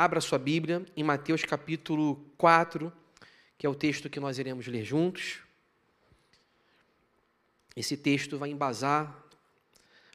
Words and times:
Abra 0.00 0.20
sua 0.20 0.38
Bíblia 0.38 0.86
em 0.96 1.02
Mateus 1.02 1.42
capítulo 1.42 2.24
4, 2.38 2.92
que 3.58 3.66
é 3.66 3.68
o 3.68 3.74
texto 3.74 4.08
que 4.08 4.20
nós 4.20 4.38
iremos 4.38 4.68
ler 4.68 4.84
juntos. 4.84 5.40
Esse 7.74 7.96
texto 7.96 8.38
vai 8.38 8.48
embasar 8.48 9.12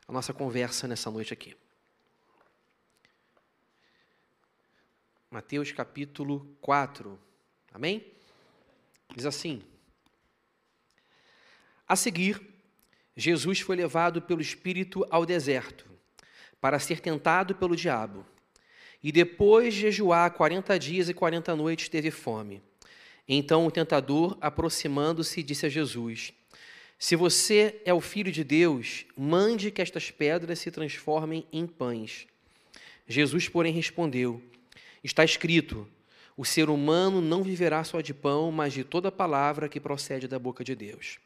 a 0.07 0.13
nossa 0.13 0.33
conversa 0.33 0.87
nessa 0.87 1.11
noite 1.11 1.33
aqui. 1.33 1.53
Mateus 5.29 5.69
capítulo 5.73 6.47
4. 6.61 7.19
Amém? 7.73 8.09
Diz 9.13 9.25
assim: 9.25 9.61
A 11.85 11.97
seguir, 11.97 12.41
Jesus 13.17 13.59
foi 13.59 13.75
levado 13.75 14.21
pelo 14.21 14.39
Espírito 14.39 15.05
ao 15.09 15.25
deserto, 15.25 15.85
para 16.61 16.79
ser 16.79 17.01
tentado 17.01 17.53
pelo 17.53 17.75
diabo. 17.75 18.25
E 19.03 19.11
depois 19.11 19.73
de 19.73 19.81
jejuar 19.81 20.31
quarenta 20.31 20.79
dias 20.79 21.09
e 21.09 21.13
quarenta 21.13 21.55
noites, 21.55 21.89
teve 21.89 22.09
fome. 22.09 22.61
Então 23.27 23.65
o 23.65 23.71
tentador, 23.71 24.37
aproximando-se, 24.39 25.43
disse 25.43 25.65
a 25.65 25.69
Jesus: 25.69 26.33
Se 26.97 27.15
você 27.15 27.81
é 27.83 27.93
o 27.93 27.99
filho 27.99 28.31
de 28.31 28.43
Deus, 28.43 29.05
mande 29.17 29.71
que 29.71 29.81
estas 29.81 30.09
pedras 30.09 30.59
se 30.59 30.71
transformem 30.71 31.45
em 31.51 31.67
pães. 31.67 32.27
Jesus, 33.07 33.49
porém, 33.49 33.73
respondeu: 33.73 34.41
Está 35.03 35.23
escrito: 35.23 35.87
O 36.37 36.45
ser 36.45 36.69
humano 36.69 37.21
não 37.21 37.43
viverá 37.43 37.83
só 37.83 37.99
de 37.99 38.13
pão, 38.13 38.51
mas 38.51 38.71
de 38.71 38.85
toda 38.85 39.11
palavra 39.11 39.67
que 39.67 39.79
procede 39.79 40.27
da 40.27 40.39
boca 40.39 40.63
de 40.63 40.75
Deus. 40.75 41.19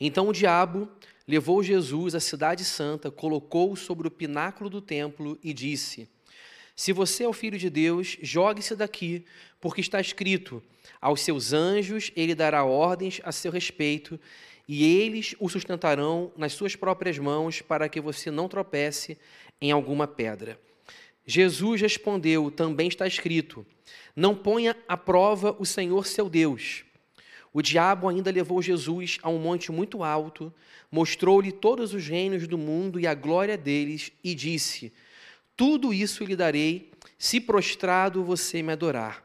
Então 0.00 0.28
o 0.28 0.32
diabo 0.32 0.88
levou 1.26 1.62
Jesus 1.62 2.14
à 2.14 2.20
cidade 2.20 2.64
santa, 2.64 3.10
colocou-o 3.10 3.76
sobre 3.76 4.08
o 4.08 4.10
pináculo 4.10 4.68
do 4.68 4.80
templo 4.80 5.38
e 5.42 5.52
disse: 5.52 6.08
Se 6.74 6.92
você 6.92 7.24
é 7.24 7.28
o 7.28 7.32
filho 7.32 7.58
de 7.58 7.68
Deus, 7.68 8.16
jogue-se 8.22 8.74
daqui, 8.74 9.24
porque 9.60 9.80
está 9.80 10.00
escrito: 10.00 10.62
Aos 11.00 11.20
seus 11.20 11.52
anjos 11.52 12.10
ele 12.16 12.34
dará 12.34 12.64
ordens 12.64 13.20
a 13.24 13.32
seu 13.32 13.52
respeito, 13.52 14.18
e 14.66 14.84
eles 14.84 15.34
o 15.38 15.48
sustentarão 15.48 16.32
nas 16.36 16.52
suas 16.52 16.74
próprias 16.74 17.18
mãos, 17.18 17.60
para 17.60 17.88
que 17.88 18.00
você 18.00 18.30
não 18.30 18.48
tropece 18.48 19.18
em 19.60 19.70
alguma 19.70 20.06
pedra. 20.06 20.58
Jesus 21.26 21.80
respondeu: 21.80 22.50
Também 22.50 22.88
está 22.88 23.06
escrito: 23.06 23.66
Não 24.16 24.34
ponha 24.34 24.76
à 24.88 24.96
prova 24.96 25.54
o 25.58 25.66
Senhor 25.66 26.06
seu 26.06 26.28
Deus. 26.28 26.84
O 27.52 27.60
diabo 27.60 28.08
ainda 28.08 28.30
levou 28.30 28.62
Jesus 28.62 29.18
a 29.22 29.28
um 29.28 29.38
monte 29.38 29.70
muito 29.70 30.02
alto, 30.02 30.52
mostrou-lhe 30.90 31.52
todos 31.52 31.92
os 31.92 32.08
reinos 32.08 32.48
do 32.48 32.56
mundo 32.56 32.98
e 32.98 33.06
a 33.06 33.12
glória 33.12 33.58
deles, 33.58 34.10
e 34.24 34.34
disse: 34.34 34.90
Tudo 35.56 35.92
isso 35.92 36.24
lhe 36.24 36.36
darei, 36.36 36.90
se 37.18 37.40
prostrado 37.40 38.24
você 38.24 38.62
me 38.62 38.72
adorar. 38.72 39.24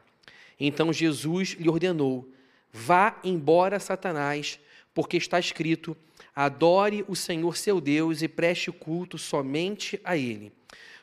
Então 0.58 0.92
Jesus 0.92 1.50
lhe 1.58 1.68
ordenou: 1.68 2.28
Vá 2.72 3.18
embora, 3.24 3.80
Satanás, 3.80 4.58
porque 4.94 5.16
está 5.16 5.38
escrito: 5.38 5.96
Adore 6.34 7.04
o 7.08 7.16
Senhor 7.16 7.56
seu 7.56 7.80
Deus 7.80 8.22
e 8.22 8.28
preste 8.28 8.70
culto 8.70 9.18
somente 9.18 10.00
a 10.04 10.16
Ele. 10.16 10.52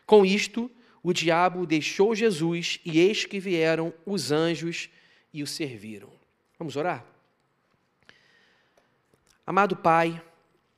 Com 0.06 0.26
isto, 0.26 0.70
o 1.02 1.14
diabo 1.14 1.66
deixou 1.66 2.16
Jesus, 2.16 2.80
e 2.86 3.00
eis 3.00 3.26
que 3.26 3.40
vieram 3.40 3.94
os 4.06 4.32
anjos 4.32 4.90
e 5.34 5.44
o 5.44 5.48
serviram. 5.48 6.10
Vamos 6.58 6.76
orar? 6.76 7.06
Amado 9.46 9.76
Pai, 9.76 10.20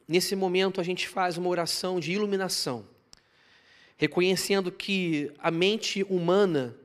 nesse 0.08 0.36
momento 0.36 0.82
a 0.82 0.84
gente 0.84 1.08
faz 1.08 1.38
uma 1.38 1.48
oração 1.48 2.00
de 2.00 2.12
iluminação, 2.12 2.86
reconhecendo 3.98 4.72
que 4.72 5.32
a 5.40 5.50
mente 5.50 6.04
humana 6.04 6.78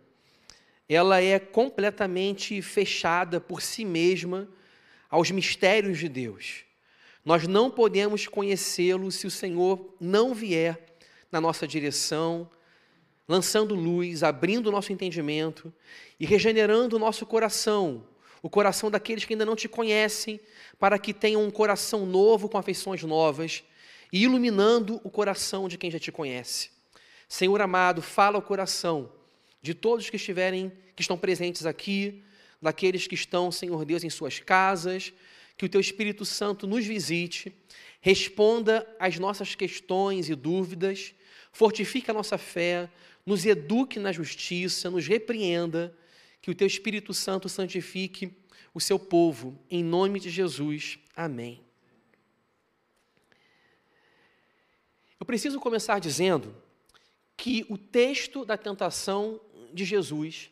ela 0.89 1.23
é 1.23 1.39
completamente 1.39 2.61
fechada 2.61 3.41
por 3.41 3.63
si 3.63 3.85
mesma 3.85 4.49
aos 5.09 5.31
mistérios 5.31 5.99
de 5.99 6.09
Deus. 6.09 6.65
Nós 7.25 7.47
não 7.47 7.71
podemos 7.71 8.27
conhecê-lo 8.27 9.11
se 9.13 9.27
o 9.27 9.31
Senhor 9.31 9.95
não 10.01 10.35
vier 10.35 10.97
na 11.31 11.41
nossa 11.41 11.67
direção, 11.69 12.51
lançando 13.29 13.75
luz, 13.75 14.23
abrindo 14.23 14.67
o 14.67 14.73
nosso 14.73 14.93
entendimento 14.93 15.73
e 16.19 16.27
regenerando 16.27 16.97
o 16.97 16.99
nosso 16.99 17.25
coração, 17.25 18.07
o 18.43 18.51
coração 18.51 18.91
daqueles 18.91 19.25
que 19.25 19.35
ainda 19.35 19.47
não 19.47 19.55
te 19.55 19.69
conhecem, 19.69 20.41
para 20.79 20.99
que 20.99 21.15
tenham 21.15 21.45
um 21.45 21.51
coração 21.51 22.05
novo 22.05 22.49
com 22.49 22.59
afeições 22.59 23.03
novas 23.05 23.63
e 24.13 24.25
iluminando 24.25 25.01
o 25.05 25.11
coração 25.11 25.69
de 25.69 25.79
quem 25.79 25.91
já 25.91 25.99
te 25.99 26.11
conhece. 26.11 26.71
Senhor 27.33 27.63
amado, 27.63 28.03
fala 28.03 28.37
o 28.37 28.43
coração 28.43 29.11
de 29.63 29.73
todos 29.73 30.11
que 30.11 30.17
estiverem, 30.17 30.71
que 30.95 31.01
estão 31.01 31.17
presentes 31.17 31.65
aqui, 31.65 32.23
daqueles 32.61 33.07
que 33.07 33.15
estão, 33.15 33.51
Senhor 33.51 33.87
Deus, 33.87 34.05
em 34.05 34.11
suas 34.11 34.39
casas, 34.39 35.15
que 35.57 35.65
o 35.65 35.69
teu 35.69 35.81
Espírito 35.81 36.27
Santo 36.27 36.67
nos 36.67 36.85
visite, 36.85 37.51
responda 38.03 38.87
às 39.01 39.19
nossas 39.19 39.55
questões 39.55 40.29
e 40.29 40.35
dúvidas, 40.35 41.15
fortifique 41.51 42.11
a 42.11 42.15
nossa 42.15 42.37
fé, 42.37 42.91
nos 43.25 43.47
eduque 43.47 43.99
na 43.99 44.13
justiça, 44.13 44.91
nos 44.91 45.07
repreenda, 45.07 45.97
que 46.43 46.51
o 46.51 46.55
teu 46.55 46.67
Espírito 46.67 47.15
Santo 47.15 47.49
santifique 47.49 48.31
o 48.75 48.81
seu 48.81 48.99
povo, 48.99 49.59
em 49.71 49.83
nome 49.83 50.21
de 50.21 50.29
Jesus. 50.29 50.99
Amém. 51.17 51.65
Eu 55.19 55.25
preciso 55.25 55.59
começar 55.59 55.99
dizendo 55.99 56.62
que 57.43 57.67
o 57.69 57.77
texto 57.77 58.45
da 58.45 58.57
tentação 58.57 59.41
de 59.73 59.85
Jesus, 59.85 60.49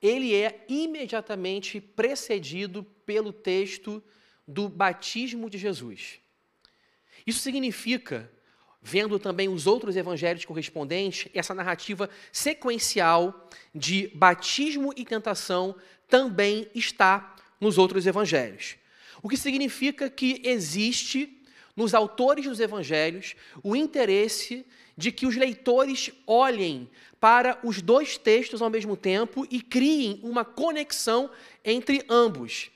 ele 0.00 0.32
é 0.32 0.64
imediatamente 0.68 1.80
precedido 1.80 2.84
pelo 3.04 3.32
texto 3.32 4.00
do 4.46 4.68
batismo 4.68 5.50
de 5.50 5.58
Jesus. 5.58 6.20
Isso 7.26 7.40
significa 7.40 8.30
vendo 8.80 9.18
também 9.18 9.48
os 9.48 9.66
outros 9.66 9.96
evangelhos 9.96 10.44
correspondentes, 10.44 11.28
essa 11.34 11.52
narrativa 11.52 12.08
sequencial 12.30 13.50
de 13.74 14.06
batismo 14.14 14.94
e 14.96 15.04
tentação 15.04 15.74
também 16.06 16.70
está 16.72 17.34
nos 17.60 17.76
outros 17.76 18.06
evangelhos. 18.06 18.76
O 19.20 19.28
que 19.28 19.36
significa 19.36 20.08
que 20.08 20.40
existe 20.44 21.42
nos 21.74 21.92
autores 21.92 22.44
dos 22.44 22.60
evangelhos 22.60 23.34
o 23.64 23.74
interesse 23.74 24.64
de 25.00 25.10
que 25.10 25.24
os 25.24 25.34
leitores 25.34 26.10
olhem 26.26 26.88
para 27.18 27.58
os 27.64 27.80
dois 27.80 28.18
textos 28.18 28.60
ao 28.60 28.68
mesmo 28.68 28.98
tempo 28.98 29.46
e 29.50 29.62
criem 29.62 30.20
uma 30.22 30.44
conexão 30.44 31.30
entre 31.64 32.04
ambos. 32.06 32.70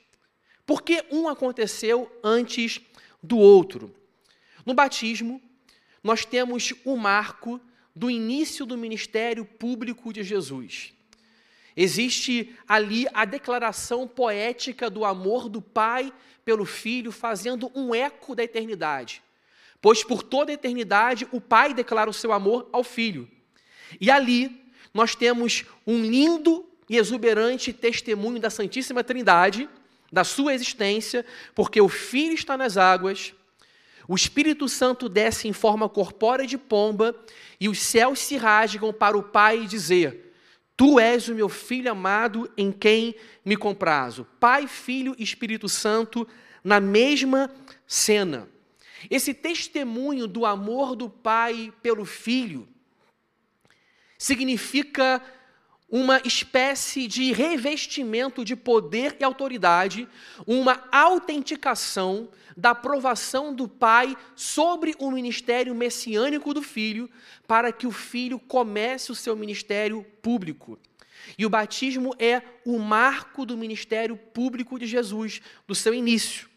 Porque 0.65 1.05
um 1.11 1.29
aconteceu 1.29 2.11
antes 2.23 2.81
do 3.21 3.37
outro. 3.37 3.95
No 4.65 4.73
batismo, 4.73 5.39
nós 6.03 6.25
temos 6.25 6.73
o 6.83 6.97
marco 6.97 7.61
do 7.95 8.09
início 8.09 8.65
do 8.65 8.75
ministério 8.75 9.45
público 9.45 10.11
de 10.11 10.23
Jesus. 10.23 10.93
Existe 11.77 12.55
ali 12.67 13.05
a 13.13 13.23
declaração 13.23 14.07
poética 14.07 14.89
do 14.89 15.05
amor 15.05 15.47
do 15.47 15.61
Pai 15.61 16.11
pelo 16.43 16.65
Filho, 16.65 17.11
fazendo 17.11 17.71
um 17.75 17.93
eco 17.93 18.33
da 18.33 18.43
eternidade. 18.43 19.21
Pois 19.81 20.03
por 20.03 20.23
toda 20.23 20.51
a 20.51 20.53
eternidade 20.53 21.27
o 21.31 21.39
Pai 21.39 21.73
declara 21.73 22.09
o 22.09 22.13
seu 22.13 22.31
amor 22.31 22.69
ao 22.71 22.83
Filho. 22.83 23.29
E 23.99 24.09
ali 24.09 24.65
nós 24.93 25.15
temos 25.15 25.65
um 25.85 26.01
lindo 26.01 26.65
e 26.89 26.97
exuberante 26.97 27.73
testemunho 27.73 28.39
da 28.39 28.49
Santíssima 28.49 29.03
Trindade, 29.03 29.69
da 30.11 30.23
sua 30.23 30.53
existência, 30.53 31.25
porque 31.53 31.81
o 31.81 31.89
Filho 31.89 32.33
está 32.33 32.55
nas 32.55 32.77
águas, 32.77 33.33
o 34.07 34.15
Espírito 34.15 34.69
Santo 34.69 35.09
desce 35.09 35.47
em 35.47 35.53
forma 35.53 35.89
corpórea 35.89 36.45
de 36.45 36.57
pomba 36.57 37.15
e 37.59 37.67
os 37.67 37.79
céus 37.79 38.19
se 38.19 38.37
rasgam 38.37 38.93
para 38.93 39.17
o 39.17 39.23
Pai 39.23 39.65
dizer: 39.65 40.33
Tu 40.77 40.99
és 40.99 41.27
o 41.27 41.35
meu 41.35 41.49
filho 41.49 41.91
amado 41.91 42.51
em 42.55 42.71
quem 42.71 43.15
me 43.43 43.55
comprazo. 43.55 44.27
Pai, 44.39 44.67
Filho 44.67 45.15
e 45.17 45.23
Espírito 45.23 45.67
Santo 45.67 46.27
na 46.63 46.79
mesma 46.79 47.49
cena. 47.87 48.47
Esse 49.09 49.33
testemunho 49.33 50.27
do 50.27 50.45
amor 50.45 50.95
do 50.95 51.09
Pai 51.09 51.73
pelo 51.81 52.05
Filho 52.05 52.67
significa 54.17 55.21
uma 55.87 56.19
espécie 56.25 57.07
de 57.07 57.31
revestimento 57.31 58.43
de 58.43 58.55
poder 58.55 59.15
e 59.19 59.23
autoridade, 59.23 60.07
uma 60.45 60.83
autenticação 60.91 62.29
da 62.57 62.71
aprovação 62.71 63.53
do 63.53 63.67
Pai 63.67 64.17
sobre 64.35 64.95
o 64.99 65.11
ministério 65.11 65.75
messiânico 65.75 66.53
do 66.53 66.61
Filho, 66.61 67.09
para 67.47 67.71
que 67.71 67.85
o 67.85 67.91
Filho 67.91 68.39
comece 68.39 69.11
o 69.11 69.15
seu 69.15 69.35
ministério 69.35 70.03
público. 70.21 70.79
E 71.37 71.45
o 71.45 71.49
batismo 71.49 72.15
é 72.17 72.41
o 72.65 72.79
marco 72.79 73.45
do 73.45 73.57
ministério 73.57 74.17
público 74.17 74.79
de 74.79 74.87
Jesus, 74.87 75.41
do 75.67 75.75
seu 75.75 75.93
início. 75.93 76.49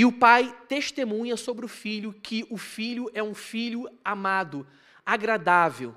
E 0.00 0.04
o 0.06 0.10
Pai 0.10 0.56
testemunha 0.66 1.36
sobre 1.36 1.66
o 1.66 1.68
Filho 1.68 2.14
que 2.22 2.46
o 2.48 2.56
Filho 2.56 3.10
é 3.12 3.22
um 3.22 3.34
filho 3.34 3.86
amado, 4.02 4.66
agradável, 5.04 5.94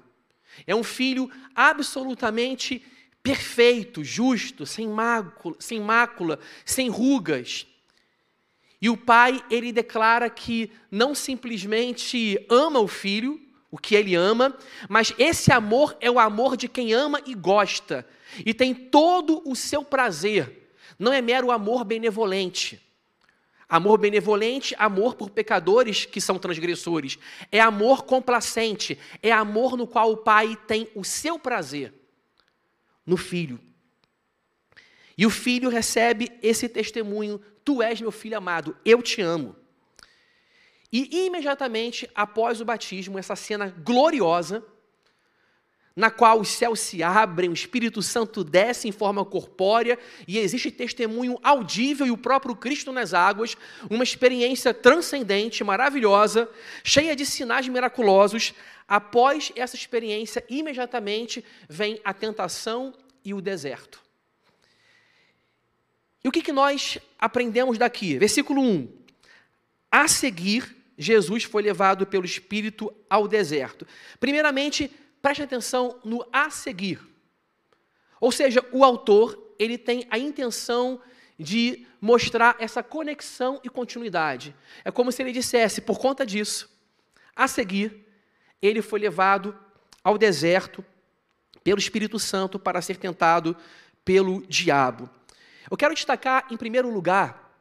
É 0.67 0.75
um 0.75 0.83
filho 0.83 1.31
absolutamente 1.55 2.85
perfeito, 3.23 4.03
justo, 4.03 4.65
sem 4.65 4.89
mácula, 4.89 5.55
sem, 5.57 5.79
mácula, 5.79 6.37
sem 6.65 6.89
rugas. 6.89 7.65
E 8.81 8.89
o 8.89 8.97
pai, 8.97 9.41
ele 9.49 9.71
declara 9.71 10.29
que 10.29 10.69
não 10.91 11.15
simplesmente 11.15 12.45
ama 12.49 12.81
o 12.81 12.89
filho, 12.89 13.41
o 13.71 13.77
que 13.77 13.95
ele 13.95 14.15
ama, 14.15 14.53
mas 14.89 15.13
esse 15.17 15.49
amor 15.49 15.95
é 16.01 16.11
o 16.11 16.19
amor 16.19 16.57
de 16.57 16.67
quem 16.67 16.91
ama 16.91 17.21
e 17.25 17.33
gosta, 17.33 18.05
e 18.45 18.53
tem 18.53 18.75
todo 18.75 19.41
o 19.49 19.55
seu 19.55 19.81
prazer. 19.81 20.75
Não 20.99 21.13
é 21.13 21.21
mero 21.21 21.51
amor 21.51 21.85
benevolente. 21.85 22.82
Amor 23.73 23.97
benevolente, 23.97 24.75
amor 24.77 25.15
por 25.15 25.31
pecadores 25.31 26.05
que 26.05 26.21
são 26.21 26.37
transgressores. 26.37 27.17
É 27.51 27.59
amor 27.59 28.03
complacente, 28.03 28.99
é 29.19 29.31
amor 29.31 29.75
no 29.75 29.87
qual 29.87 30.11
o 30.11 30.17
pai 30.17 30.55
tem 30.67 30.87
o 30.93 31.03
seu 31.03 31.39
prazer 31.39 31.91
no 33.03 33.17
filho. 33.17 33.59
E 35.17 35.25
o 35.25 35.29
filho 35.31 35.69
recebe 35.69 36.31
esse 36.43 36.69
testemunho: 36.69 37.41
Tu 37.65 37.81
és 37.81 37.99
meu 37.99 38.11
filho 38.11 38.37
amado, 38.37 38.77
eu 38.85 39.01
te 39.01 39.23
amo. 39.23 39.55
E 40.91 41.25
imediatamente 41.25 42.07
após 42.13 42.61
o 42.61 42.65
batismo, 42.65 43.17
essa 43.17 43.35
cena 43.35 43.73
gloriosa, 43.83 44.63
na 45.95 46.09
qual 46.09 46.39
os 46.39 46.49
céus 46.49 46.79
se 46.79 47.03
abrem, 47.03 47.49
o 47.49 47.53
Espírito 47.53 48.01
Santo 48.01 48.43
desce 48.43 48.87
em 48.87 48.91
forma 48.91 49.23
corpórea 49.23 49.97
e 50.27 50.39
existe 50.39 50.71
testemunho 50.71 51.37
audível 51.43 52.07
e 52.07 52.11
o 52.11 52.17
próprio 52.17 52.55
Cristo 52.55 52.91
nas 52.91 53.13
águas, 53.13 53.55
uma 53.89 54.03
experiência 54.03 54.73
transcendente, 54.73 55.63
maravilhosa, 55.63 56.49
cheia 56.83 57.15
de 57.15 57.25
sinais 57.25 57.67
miraculosos. 57.67 58.53
Após 58.87 59.51
essa 59.55 59.75
experiência, 59.75 60.43
imediatamente 60.49 61.45
vem 61.69 62.01
a 62.03 62.13
tentação 62.13 62.93
e 63.23 63.33
o 63.33 63.41
deserto. 63.41 64.01
E 66.23 66.27
o 66.27 66.31
que, 66.31 66.41
que 66.41 66.51
nós 66.51 66.97
aprendemos 67.19 67.77
daqui? 67.77 68.17
Versículo 68.17 68.61
1. 68.61 68.87
A 69.91 70.07
seguir, 70.07 70.75
Jesus 70.97 71.43
foi 71.43 71.61
levado 71.61 72.07
pelo 72.07 72.25
Espírito 72.25 72.93
ao 73.09 73.27
deserto. 73.27 73.85
Primeiramente, 74.19 74.89
preste 75.23 75.41
atenção 75.41 76.01
no 76.03 76.27
a 76.33 76.49
seguir. 76.49 76.99
Ou 78.19 78.29
seja, 78.29 78.63
o 78.73 78.83
autor, 78.83 79.55
ele 79.57 79.77
tem 79.77 80.05
a 80.11 80.19
intenção 80.19 81.01
de 81.39 81.87
mostrar 82.01 82.57
essa 82.59 82.83
conexão 82.83 83.59
e 83.63 83.69
continuidade. 83.69 84.53
É 84.83 84.91
como 84.91 85.13
se 85.13 85.23
ele 85.23 85.31
dissesse, 85.31 85.79
por 85.79 85.97
conta 85.97 86.25
disso, 86.25 86.69
a 87.33 87.47
seguir, 87.47 88.05
ele 88.61 88.81
foi 88.81 88.99
levado 88.99 89.57
ao 90.03 90.17
deserto 90.17 90.83
pelo 91.63 91.79
Espírito 91.79 92.19
Santo 92.19 92.59
para 92.59 92.81
ser 92.81 92.97
tentado 92.97 93.55
pelo 94.03 94.45
diabo. 94.45 95.09
Eu 95.71 95.77
quero 95.77 95.95
destacar, 95.95 96.47
em 96.51 96.57
primeiro 96.57 96.89
lugar, 96.89 97.57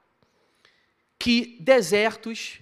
que 1.16 1.56
desertos 1.60 2.58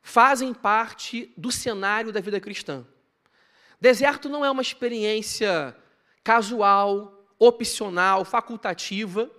fazem 0.00 0.54
parte 0.54 1.30
do 1.36 1.52
cenário 1.52 2.10
da 2.10 2.20
vida 2.22 2.40
cristã. 2.40 2.86
Deserto 3.80 4.28
não 4.28 4.44
é 4.44 4.50
uma 4.50 4.62
experiência 4.62 5.76
casual, 6.24 7.26
opcional, 7.38 8.24
facultativa, 8.24 9.30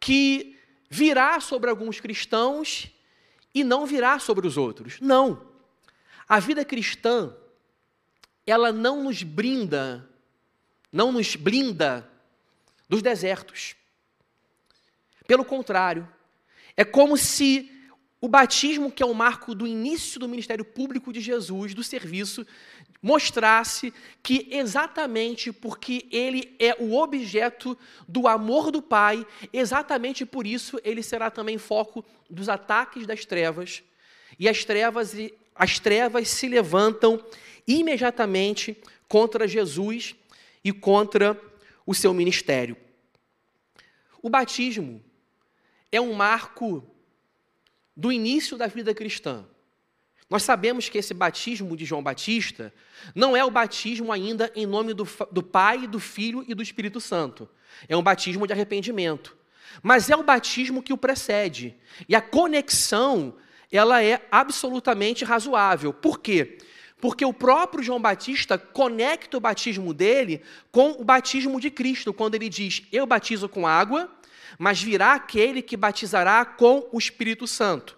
que 0.00 0.58
virá 0.90 1.40
sobre 1.40 1.70
alguns 1.70 2.00
cristãos 2.00 2.90
e 3.54 3.64
não 3.64 3.86
virá 3.86 4.18
sobre 4.18 4.46
os 4.46 4.56
outros. 4.56 5.00
Não. 5.00 5.46
A 6.28 6.38
vida 6.38 6.64
cristã, 6.64 7.34
ela 8.46 8.72
não 8.72 9.04
nos 9.04 9.22
brinda, 9.22 10.08
não 10.92 11.12
nos 11.12 11.36
blinda 11.36 12.10
dos 12.88 13.00
desertos. 13.00 13.74
Pelo 15.26 15.44
contrário, 15.44 16.06
é 16.76 16.84
como 16.84 17.16
se 17.16 17.71
o 18.22 18.28
batismo, 18.28 18.88
que 18.88 19.02
é 19.02 19.06
o 19.06 19.12
marco 19.12 19.52
do 19.52 19.66
início 19.66 20.20
do 20.20 20.28
ministério 20.28 20.64
público 20.64 21.12
de 21.12 21.20
Jesus, 21.20 21.74
do 21.74 21.82
serviço, 21.82 22.46
mostrasse 23.02 23.92
que 24.22 24.46
exatamente 24.48 25.52
porque 25.52 26.06
ele 26.08 26.54
é 26.60 26.76
o 26.78 26.94
objeto 26.94 27.76
do 28.06 28.28
amor 28.28 28.70
do 28.70 28.80
Pai, 28.80 29.26
exatamente 29.52 30.24
por 30.24 30.46
isso 30.46 30.80
ele 30.84 31.02
será 31.02 31.32
também 31.32 31.58
foco 31.58 32.04
dos 32.30 32.48
ataques 32.48 33.08
das 33.08 33.24
trevas. 33.24 33.82
E 34.38 34.48
as 34.48 34.64
trevas, 34.64 35.16
as 35.52 35.80
trevas 35.80 36.28
se 36.28 36.46
levantam 36.46 37.20
imediatamente 37.66 38.80
contra 39.08 39.48
Jesus 39.48 40.14
e 40.62 40.70
contra 40.70 41.36
o 41.84 41.92
seu 41.92 42.14
ministério. 42.14 42.76
O 44.22 44.30
batismo 44.30 45.02
é 45.90 46.00
um 46.00 46.12
marco 46.12 46.86
do 48.02 48.10
início 48.10 48.56
da 48.56 48.66
vida 48.66 48.92
cristã. 48.92 49.44
Nós 50.28 50.42
sabemos 50.42 50.88
que 50.88 50.98
esse 50.98 51.14
batismo 51.14 51.76
de 51.76 51.84
João 51.84 52.02
Batista 52.02 52.74
não 53.14 53.36
é 53.36 53.44
o 53.44 53.50
batismo 53.50 54.10
ainda 54.10 54.50
em 54.56 54.66
nome 54.66 54.92
do, 54.92 55.06
do 55.30 55.40
Pai, 55.40 55.86
do 55.86 56.00
Filho 56.00 56.44
e 56.48 56.52
do 56.52 56.64
Espírito 56.64 57.00
Santo. 57.00 57.48
É 57.88 57.96
um 57.96 58.02
batismo 58.02 58.44
de 58.44 58.52
arrependimento. 58.52 59.36
Mas 59.84 60.10
é 60.10 60.16
o 60.16 60.24
batismo 60.24 60.82
que 60.82 60.92
o 60.92 60.98
precede. 60.98 61.76
E 62.08 62.16
a 62.16 62.20
conexão, 62.20 63.36
ela 63.70 64.02
é 64.02 64.26
absolutamente 64.32 65.24
razoável. 65.24 65.92
Por 65.92 66.18
quê? 66.18 66.58
Porque 67.00 67.24
o 67.24 67.32
próprio 67.32 67.84
João 67.84 68.00
Batista 68.00 68.58
conecta 68.58 69.36
o 69.36 69.40
batismo 69.40 69.94
dele 69.94 70.42
com 70.72 70.90
o 70.90 71.04
batismo 71.04 71.60
de 71.60 71.70
Cristo, 71.70 72.12
quando 72.12 72.34
ele 72.34 72.48
diz: 72.48 72.82
Eu 72.90 73.06
batizo 73.06 73.48
com 73.48 73.64
água, 73.64 74.10
mas 74.58 74.82
virá 74.82 75.14
aquele 75.14 75.62
que 75.62 75.76
batizará 75.76 76.44
com 76.44 76.88
o 76.92 76.98
Espírito 76.98 77.46
Santo. 77.46 77.96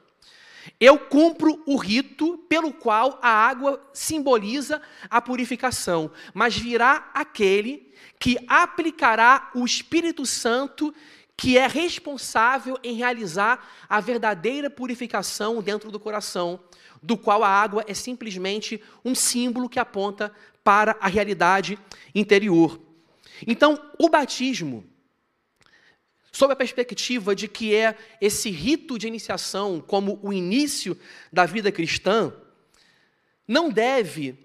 Eu 0.80 0.98
cumpro 0.98 1.62
o 1.66 1.76
rito 1.76 2.38
pelo 2.48 2.72
qual 2.72 3.18
a 3.22 3.28
água 3.28 3.82
simboliza 3.92 4.80
a 5.10 5.20
purificação, 5.20 6.10
mas 6.32 6.56
virá 6.56 7.10
aquele 7.12 7.92
que 8.18 8.38
aplicará 8.48 9.50
o 9.54 9.64
Espírito 9.64 10.24
Santo, 10.24 10.94
que 11.36 11.58
é 11.58 11.66
responsável 11.66 12.78
em 12.82 12.94
realizar 12.94 13.68
a 13.88 14.00
verdadeira 14.00 14.70
purificação 14.70 15.60
dentro 15.60 15.90
do 15.90 16.00
coração, 16.00 16.60
do 17.02 17.18
qual 17.18 17.44
a 17.44 17.48
água 17.48 17.84
é 17.86 17.92
simplesmente 17.92 18.82
um 19.04 19.14
símbolo 19.14 19.68
que 19.68 19.78
aponta 19.78 20.32
para 20.62 20.96
a 21.00 21.08
realidade 21.08 21.78
interior. 22.14 22.80
Então, 23.46 23.78
o 23.98 24.08
batismo 24.08 24.84
sob 26.34 26.52
a 26.52 26.56
perspectiva 26.56 27.32
de 27.32 27.46
que 27.46 27.72
é 27.72 27.96
esse 28.20 28.50
rito 28.50 28.98
de 28.98 29.06
iniciação 29.06 29.80
como 29.80 30.18
o 30.20 30.32
início 30.32 30.98
da 31.32 31.46
vida 31.46 31.70
cristã, 31.70 32.32
não 33.46 33.70
deve 33.70 34.36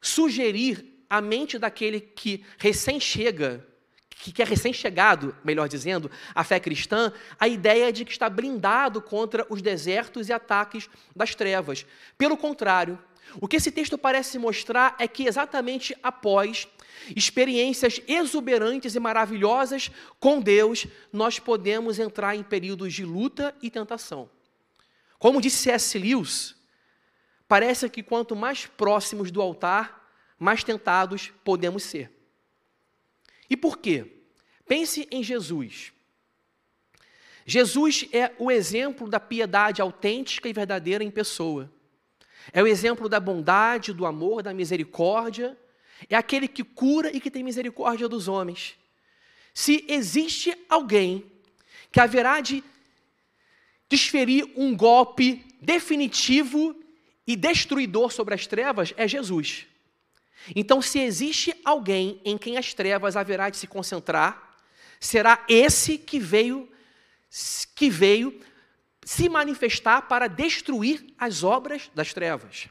sugerir 0.00 0.84
à 1.08 1.20
mente 1.20 1.56
daquele 1.56 2.00
que 2.00 2.44
recém 2.58 2.98
chega, 2.98 3.64
que 4.10 4.42
é 4.42 4.44
recém-chegado, 4.44 5.36
melhor 5.44 5.68
dizendo, 5.68 6.10
à 6.34 6.42
fé 6.42 6.58
cristã, 6.58 7.12
a 7.38 7.46
ideia 7.46 7.92
de 7.92 8.04
que 8.04 8.10
está 8.10 8.28
blindado 8.28 9.00
contra 9.00 9.46
os 9.48 9.62
desertos 9.62 10.28
e 10.28 10.32
ataques 10.32 10.90
das 11.14 11.32
trevas. 11.32 11.86
Pelo 12.18 12.36
contrário, 12.36 12.98
o 13.40 13.46
que 13.46 13.56
esse 13.56 13.70
texto 13.70 13.96
parece 13.96 14.36
mostrar 14.36 14.96
é 14.98 15.06
que 15.06 15.28
exatamente 15.28 15.96
após 16.02 16.66
experiências 17.14 18.00
exuberantes 18.06 18.94
e 18.94 19.00
maravilhosas 19.00 19.90
com 20.18 20.40
Deus, 20.40 20.86
nós 21.12 21.38
podemos 21.38 21.98
entrar 21.98 22.34
em 22.34 22.42
períodos 22.42 22.92
de 22.92 23.04
luta 23.04 23.54
e 23.62 23.70
tentação. 23.70 24.30
Como 25.18 25.40
disse 25.40 25.58
C.S. 25.58 25.98
Lewis, 25.98 26.54
parece 27.48 27.88
que 27.88 28.02
quanto 28.02 28.36
mais 28.36 28.66
próximos 28.66 29.30
do 29.30 29.40
altar, 29.40 30.10
mais 30.38 30.64
tentados 30.64 31.32
podemos 31.42 31.82
ser. 31.82 32.10
E 33.48 33.56
por 33.56 33.78
quê? 33.78 34.24
Pense 34.66 35.06
em 35.10 35.22
Jesus. 35.22 35.92
Jesus 37.46 38.06
é 38.12 38.32
o 38.38 38.50
exemplo 38.50 39.08
da 39.08 39.20
piedade 39.20 39.82
autêntica 39.82 40.48
e 40.48 40.52
verdadeira 40.52 41.04
em 41.04 41.10
pessoa. 41.10 41.70
É 42.52 42.62
o 42.62 42.66
exemplo 42.66 43.08
da 43.08 43.20
bondade, 43.20 43.92
do 43.92 44.06
amor, 44.06 44.42
da 44.42 44.54
misericórdia 44.54 45.56
é 46.08 46.16
aquele 46.16 46.48
que 46.48 46.64
cura 46.64 47.14
e 47.14 47.20
que 47.20 47.30
tem 47.30 47.42
misericórdia 47.42 48.08
dos 48.08 48.28
homens. 48.28 48.74
Se 49.52 49.84
existe 49.88 50.56
alguém 50.68 51.24
que 51.92 52.00
haverá 52.00 52.40
de 52.40 52.62
desferir 53.88 54.50
um 54.56 54.76
golpe 54.76 55.44
definitivo 55.60 56.74
e 57.26 57.36
destruidor 57.36 58.12
sobre 58.12 58.34
as 58.34 58.46
trevas, 58.46 58.92
é 58.96 59.06
Jesus. 59.06 59.66
Então, 60.54 60.82
se 60.82 60.98
existe 60.98 61.54
alguém 61.64 62.20
em 62.24 62.36
quem 62.36 62.56
as 62.58 62.74
trevas 62.74 63.16
haverá 63.16 63.48
de 63.48 63.56
se 63.56 63.66
concentrar, 63.66 64.58
será 65.00 65.44
esse 65.48 65.96
que 65.96 66.18
veio 66.18 66.68
que 67.74 67.90
veio 67.90 68.40
se 69.04 69.28
manifestar 69.28 70.02
para 70.02 70.28
destruir 70.28 71.04
as 71.18 71.42
obras 71.42 71.90
das 71.94 72.14
trevas. 72.14 72.68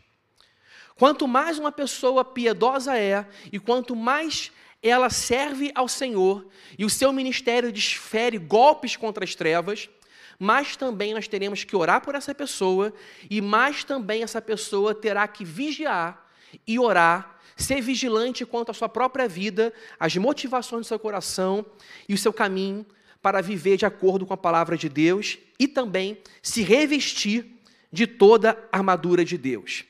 Quanto 0.97 1.27
mais 1.27 1.57
uma 1.57 1.71
pessoa 1.71 2.23
piedosa 2.23 2.97
é, 2.97 3.25
e 3.51 3.59
quanto 3.59 3.95
mais 3.95 4.51
ela 4.81 5.09
serve 5.09 5.71
ao 5.73 5.87
Senhor, 5.87 6.45
e 6.77 6.83
o 6.83 6.89
seu 6.89 7.13
ministério 7.13 7.71
desfere 7.71 8.37
golpes 8.37 8.95
contra 8.95 9.23
as 9.23 9.33
trevas, 9.33 9.89
mais 10.37 10.75
também 10.75 11.13
nós 11.13 11.27
teremos 11.27 11.63
que 11.63 11.75
orar 11.75 12.01
por 12.01 12.15
essa 12.15 12.35
pessoa, 12.35 12.93
e 13.29 13.39
mais 13.39 13.83
também 13.83 14.23
essa 14.23 14.41
pessoa 14.41 14.93
terá 14.93 15.27
que 15.27 15.45
vigiar 15.45 16.29
e 16.67 16.77
orar, 16.77 17.39
ser 17.55 17.81
vigilante 17.81 18.45
quanto 18.45 18.71
à 18.71 18.73
sua 18.73 18.89
própria 18.89 19.27
vida, 19.27 19.73
as 19.99 20.15
motivações 20.17 20.81
do 20.81 20.87
seu 20.87 20.99
coração 20.99 21.65
e 22.09 22.13
o 22.13 22.17
seu 22.17 22.33
caminho 22.33 22.85
para 23.21 23.41
viver 23.41 23.77
de 23.77 23.85
acordo 23.85 24.25
com 24.25 24.33
a 24.33 24.37
palavra 24.37 24.75
de 24.75 24.89
Deus 24.89 25.37
e 25.57 25.67
também 25.67 26.17
se 26.41 26.61
revestir 26.61 27.45
de 27.91 28.05
toda 28.05 28.51
a 28.71 28.77
armadura 28.77 29.23
de 29.23 29.37
Deus. 29.37 29.85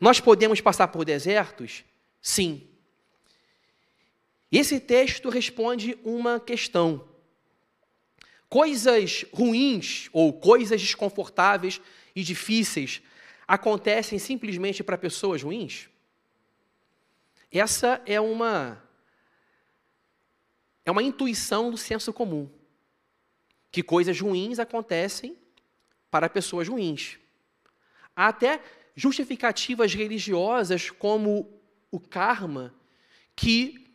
Nós 0.00 0.20
podemos 0.20 0.60
passar 0.60 0.88
por 0.88 1.04
desertos? 1.04 1.84
Sim. 2.20 2.68
Esse 4.50 4.78
texto 4.78 5.28
responde 5.28 5.98
uma 6.04 6.38
questão. 6.38 7.08
Coisas 8.48 9.24
ruins 9.32 10.08
ou 10.12 10.32
coisas 10.32 10.80
desconfortáveis 10.80 11.80
e 12.14 12.22
difíceis 12.22 13.02
acontecem 13.46 14.18
simplesmente 14.18 14.82
para 14.84 14.98
pessoas 14.98 15.42
ruins? 15.42 15.88
Essa 17.50 18.00
é 18.06 18.20
uma 18.20 18.82
é 20.84 20.90
uma 20.90 21.02
intuição 21.02 21.70
do 21.70 21.76
senso 21.76 22.12
comum 22.12 22.48
que 23.72 23.82
coisas 23.82 24.20
ruins 24.20 24.58
acontecem 24.58 25.36
para 26.10 26.30
pessoas 26.30 26.68
ruins. 26.68 27.18
Há 28.14 28.28
até 28.28 28.62
justificativas 28.96 29.94
religiosas 29.94 30.90
como 30.90 31.60
o 31.90 32.00
karma 32.00 32.74
que 33.36 33.86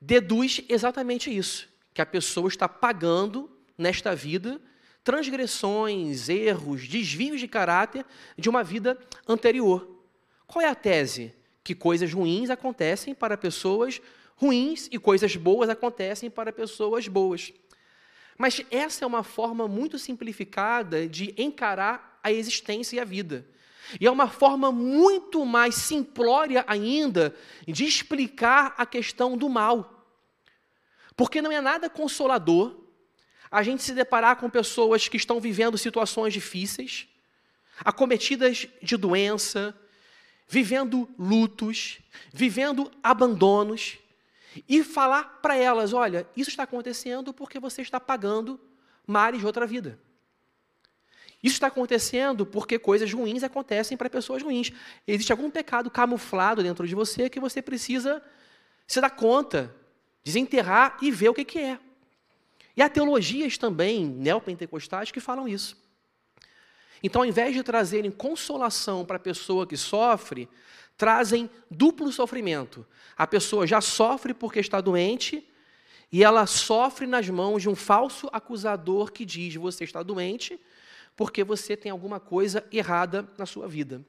deduz 0.00 0.62
exatamente 0.68 1.34
isso, 1.34 1.68
que 1.92 2.02
a 2.02 2.06
pessoa 2.06 2.48
está 2.48 2.68
pagando 2.68 3.50
nesta 3.76 4.14
vida 4.14 4.60
transgressões, 5.02 6.28
erros, 6.28 6.86
desvios 6.88 7.40
de 7.40 7.46
caráter 7.46 8.04
de 8.36 8.50
uma 8.50 8.62
vida 8.62 8.98
anterior. 9.26 10.04
Qual 10.46 10.64
é 10.64 10.68
a 10.68 10.74
tese? 10.74 11.32
Que 11.62 11.74
coisas 11.76 12.12
ruins 12.12 12.50
acontecem 12.50 13.14
para 13.14 13.36
pessoas 13.36 14.00
ruins 14.36 14.88
e 14.92 14.98
coisas 14.98 15.34
boas 15.34 15.68
acontecem 15.68 16.30
para 16.30 16.52
pessoas 16.52 17.08
boas. 17.08 17.52
Mas 18.36 18.60
essa 18.70 19.04
é 19.04 19.06
uma 19.06 19.22
forma 19.22 19.66
muito 19.66 19.98
simplificada 19.98 21.08
de 21.08 21.34
encarar 21.38 22.20
a 22.22 22.30
existência 22.30 22.96
e 22.96 23.00
a 23.00 23.04
vida. 23.04 23.46
E 24.00 24.06
é 24.06 24.10
uma 24.10 24.28
forma 24.28 24.72
muito 24.72 25.44
mais 25.44 25.74
simplória 25.74 26.64
ainda 26.66 27.34
de 27.66 27.84
explicar 27.84 28.74
a 28.76 28.84
questão 28.84 29.36
do 29.36 29.48
mal. 29.48 30.06
Porque 31.16 31.40
não 31.40 31.52
é 31.52 31.60
nada 31.60 31.88
consolador 31.88 32.76
a 33.50 33.62
gente 33.62 33.82
se 33.82 33.94
deparar 33.94 34.36
com 34.36 34.50
pessoas 34.50 35.08
que 35.08 35.16
estão 35.16 35.40
vivendo 35.40 35.78
situações 35.78 36.32
difíceis, 36.32 37.08
acometidas 37.84 38.66
de 38.82 38.96
doença, 38.96 39.74
vivendo 40.48 41.08
lutos, 41.18 41.98
vivendo 42.32 42.90
abandonos, 43.02 43.98
e 44.68 44.82
falar 44.82 45.40
para 45.40 45.56
elas: 45.56 45.92
olha, 45.92 46.26
isso 46.36 46.50
está 46.50 46.62
acontecendo 46.62 47.32
porque 47.32 47.58
você 47.58 47.82
está 47.82 48.00
pagando 48.00 48.60
mares 49.06 49.40
de 49.40 49.46
outra 49.46 49.66
vida. 49.66 49.98
Isso 51.42 51.54
está 51.54 51.66
acontecendo 51.66 52.46
porque 52.46 52.78
coisas 52.78 53.12
ruins 53.12 53.42
acontecem 53.42 53.96
para 53.96 54.10
pessoas 54.10 54.42
ruins. 54.42 54.72
Existe 55.06 55.32
algum 55.32 55.50
pecado 55.50 55.90
camuflado 55.90 56.62
dentro 56.62 56.86
de 56.86 56.94
você 56.94 57.28
que 57.28 57.38
você 57.38 57.60
precisa 57.60 58.22
se 58.86 59.00
dar 59.00 59.10
conta, 59.10 59.74
desenterrar 60.24 60.96
e 61.02 61.10
ver 61.10 61.28
o 61.28 61.34
que, 61.34 61.44
que 61.44 61.58
é. 61.58 61.78
E 62.76 62.82
há 62.82 62.88
teologias 62.88 63.56
também 63.56 64.04
neopentecostais 64.04 65.10
que 65.10 65.20
falam 65.20 65.48
isso. 65.48 65.76
Então, 67.02 67.22
ao 67.22 67.26
invés 67.26 67.54
de 67.54 67.62
trazerem 67.62 68.10
consolação 68.10 69.04
para 69.04 69.16
a 69.16 69.20
pessoa 69.20 69.66
que 69.66 69.76
sofre, 69.76 70.48
trazem 70.96 71.48
duplo 71.70 72.10
sofrimento. 72.10 72.86
A 73.16 73.26
pessoa 73.26 73.66
já 73.66 73.80
sofre 73.80 74.34
porque 74.34 74.60
está 74.60 74.80
doente 74.80 75.46
e 76.10 76.24
ela 76.24 76.46
sofre 76.46 77.06
nas 77.06 77.28
mãos 77.28 77.62
de 77.62 77.68
um 77.68 77.74
falso 77.74 78.28
acusador 78.32 79.12
que 79.12 79.24
diz: 79.24 79.54
você 79.54 79.84
está 79.84 80.02
doente 80.02 80.58
porque 81.16 81.42
você 81.42 81.76
tem 81.76 81.90
alguma 81.90 82.20
coisa 82.20 82.66
errada 82.70 83.28
na 83.38 83.46
sua 83.46 83.66
vida. 83.66 84.04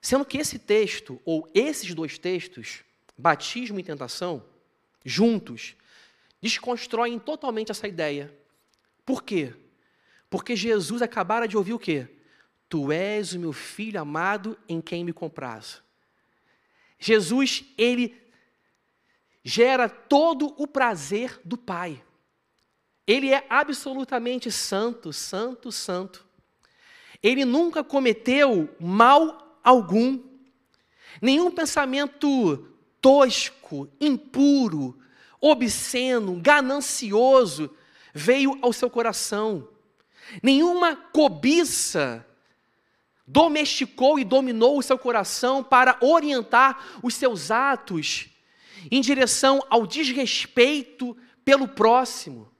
Sendo 0.00 0.24
que 0.24 0.38
esse 0.38 0.58
texto, 0.58 1.20
ou 1.24 1.48
esses 1.54 1.94
dois 1.94 2.18
textos, 2.18 2.84
batismo 3.16 3.78
e 3.78 3.82
tentação, 3.84 4.44
juntos, 5.04 5.76
desconstroem 6.40 7.18
totalmente 7.18 7.70
essa 7.70 7.88
ideia. 7.88 8.36
Por 9.04 9.22
quê? 9.22 9.54
Porque 10.28 10.54
Jesus 10.54 11.00
acabara 11.00 11.48
de 11.48 11.56
ouvir 11.56 11.72
o 11.72 11.78
quê? 11.78 12.08
Tu 12.68 12.92
és 12.92 13.32
o 13.32 13.38
meu 13.38 13.52
filho 13.52 14.00
amado 14.00 14.58
em 14.68 14.80
quem 14.80 15.04
me 15.04 15.12
compraz. 15.12 15.82
Jesus, 16.98 17.64
ele 17.78 18.14
gera 19.42 19.88
todo 19.88 20.54
o 20.60 20.66
prazer 20.66 21.40
do 21.44 21.56
Pai. 21.56 22.02
Ele 23.08 23.32
é 23.32 23.46
absolutamente 23.48 24.52
santo, 24.52 25.14
santo, 25.14 25.72
santo. 25.72 26.26
Ele 27.22 27.42
nunca 27.46 27.82
cometeu 27.82 28.68
mal 28.78 29.58
algum. 29.64 30.22
Nenhum 31.22 31.50
pensamento 31.50 32.68
tosco, 33.00 33.88
impuro, 33.98 34.98
obsceno, 35.40 36.38
ganancioso 36.38 37.74
veio 38.12 38.58
ao 38.60 38.74
seu 38.74 38.90
coração. 38.90 39.66
Nenhuma 40.42 40.94
cobiça 40.94 42.26
domesticou 43.26 44.18
e 44.18 44.24
dominou 44.24 44.76
o 44.78 44.82
seu 44.82 44.98
coração 44.98 45.64
para 45.64 45.96
orientar 46.02 46.98
os 47.02 47.14
seus 47.14 47.50
atos 47.50 48.28
em 48.90 49.00
direção 49.00 49.64
ao 49.70 49.86
desrespeito 49.86 51.16
pelo 51.42 51.66
próximo. 51.66 52.52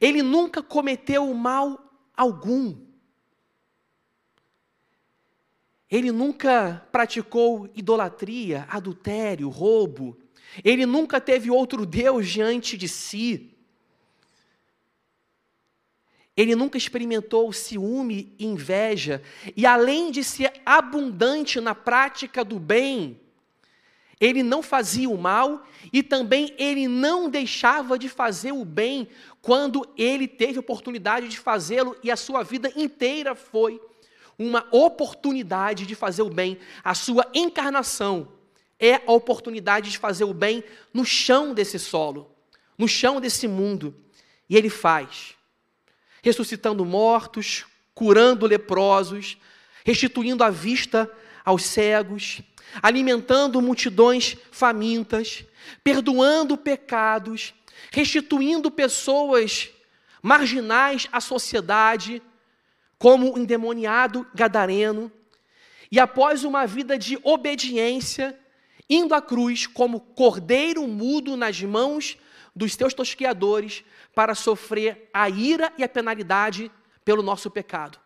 Ele 0.00 0.22
nunca 0.22 0.62
cometeu 0.62 1.32
mal 1.34 1.92
algum. 2.16 2.76
Ele 5.90 6.12
nunca 6.12 6.86
praticou 6.92 7.70
idolatria, 7.74 8.66
adultério, 8.68 9.48
roubo. 9.48 10.18
Ele 10.62 10.84
nunca 10.84 11.20
teve 11.20 11.50
outro 11.50 11.86
Deus 11.86 12.28
diante 12.28 12.76
de 12.76 12.88
si. 12.88 13.54
Ele 16.36 16.54
nunca 16.54 16.78
experimentou 16.78 17.52
ciúme 17.52 18.32
e 18.38 18.46
inveja, 18.46 19.20
e 19.56 19.66
além 19.66 20.12
de 20.12 20.22
ser 20.22 20.52
abundante 20.64 21.60
na 21.60 21.74
prática 21.74 22.44
do 22.44 22.60
bem, 22.60 23.20
ele 24.20 24.42
não 24.42 24.62
fazia 24.62 25.08
o 25.08 25.16
mal 25.16 25.64
e 25.92 26.02
também 26.02 26.54
ele 26.58 26.88
não 26.88 27.30
deixava 27.30 27.98
de 27.98 28.08
fazer 28.08 28.52
o 28.52 28.64
bem 28.64 29.08
quando 29.40 29.88
ele 29.96 30.26
teve 30.26 30.58
oportunidade 30.58 31.28
de 31.28 31.38
fazê-lo 31.38 31.96
e 32.02 32.10
a 32.10 32.16
sua 32.16 32.42
vida 32.42 32.72
inteira 32.74 33.34
foi 33.34 33.80
uma 34.38 34.66
oportunidade 34.70 35.86
de 35.86 35.94
fazer 35.94 36.22
o 36.22 36.30
bem. 36.30 36.58
A 36.82 36.94
sua 36.94 37.26
encarnação 37.34 38.28
é 38.78 38.94
a 38.94 39.12
oportunidade 39.12 39.90
de 39.90 39.98
fazer 39.98 40.24
o 40.24 40.34
bem 40.34 40.62
no 40.92 41.04
chão 41.04 41.52
desse 41.52 41.78
solo, 41.78 42.34
no 42.76 42.86
chão 42.86 43.20
desse 43.20 43.48
mundo. 43.48 43.94
E 44.48 44.56
ele 44.56 44.70
faz 44.70 45.34
ressuscitando 46.22 46.84
mortos, 46.84 47.64
curando 47.94 48.46
leprosos, 48.46 49.38
restituindo 49.84 50.44
a 50.44 50.50
vista 50.50 51.10
aos 51.44 51.62
cegos, 51.62 52.42
alimentando 52.82 53.60
multidões 53.60 54.36
famintas, 54.50 55.44
perdoando 55.82 56.56
pecados, 56.56 57.54
restituindo 57.90 58.70
pessoas 58.70 59.70
marginais 60.22 61.08
à 61.12 61.20
sociedade, 61.20 62.22
como 62.98 63.34
o 63.34 63.38
endemoniado 63.38 64.26
gadareno, 64.34 65.10
e 65.90 65.98
após 65.98 66.44
uma 66.44 66.66
vida 66.66 66.98
de 66.98 67.18
obediência, 67.22 68.38
indo 68.90 69.14
à 69.14 69.22
cruz 69.22 69.66
como 69.66 70.00
cordeiro 70.00 70.86
mudo 70.86 71.36
nas 71.36 71.62
mãos 71.62 72.18
dos 72.54 72.76
teus 72.76 72.92
tosqueadores, 72.92 73.84
para 74.14 74.34
sofrer 74.34 75.08
a 75.14 75.28
ira 75.28 75.72
e 75.78 75.84
a 75.84 75.88
penalidade 75.88 76.70
pelo 77.04 77.22
nosso 77.22 77.50
pecado. 77.50 77.98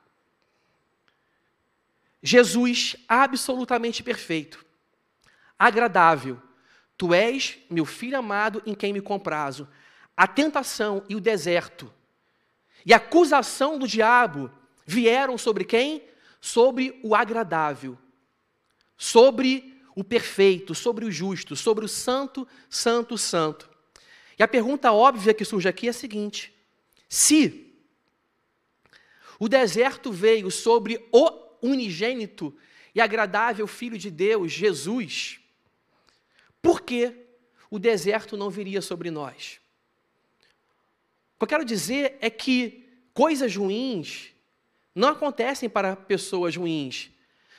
Jesus, 2.22 2.96
absolutamente 3.08 4.02
perfeito, 4.02 4.64
agradável, 5.58 6.40
tu 6.96 7.12
és 7.12 7.58
meu 7.68 7.84
filho 7.84 8.16
amado 8.16 8.62
em 8.64 8.74
quem 8.74 8.92
me 8.92 9.00
comprazo. 9.00 9.68
A 10.16 10.26
tentação 10.26 11.04
e 11.08 11.16
o 11.16 11.20
deserto 11.20 11.92
e 12.84 12.92
a 12.92 12.96
acusação 12.96 13.78
do 13.78 13.86
diabo 13.86 14.50
vieram 14.84 15.38
sobre 15.38 15.64
quem? 15.64 16.02
Sobre 16.40 16.98
o 17.02 17.14
agradável. 17.14 17.98
sobre 18.96 19.82
o 19.96 20.04
perfeito, 20.04 20.76
sobre 20.76 21.04
o 21.04 21.10
justo, 21.10 21.56
sobre 21.56 21.84
o 21.84 21.88
santo, 21.88 22.46
santo, 22.70 23.18
santo. 23.18 23.68
E 24.38 24.42
a 24.42 24.48
pergunta 24.48 24.92
óbvia 24.92 25.34
que 25.34 25.44
surge 25.44 25.68
aqui 25.68 25.88
é 25.88 25.90
a 25.90 25.92
seguinte: 25.92 26.54
se 27.08 27.74
o 29.40 29.48
deserto 29.48 30.12
veio 30.12 30.52
sobre 30.52 31.04
o 31.10 31.30
unigênito 31.62 32.54
e 32.94 33.00
agradável 33.00 33.66
Filho 33.66 33.96
de 33.96 34.10
Deus, 34.10 34.52
Jesus, 34.52 35.40
por 36.60 36.82
que 36.82 37.14
o 37.70 37.78
deserto 37.78 38.36
não 38.36 38.50
viria 38.50 38.82
sobre 38.82 39.10
nós? 39.10 39.60
O 41.34 41.38
que 41.38 41.44
eu 41.44 41.48
quero 41.48 41.64
dizer 41.64 42.18
é 42.20 42.28
que 42.28 42.86
coisas 43.14 43.54
ruins 43.56 44.32
não 44.94 45.08
acontecem 45.08 45.68
para 45.68 45.96
pessoas 45.96 46.56
ruins, 46.56 47.10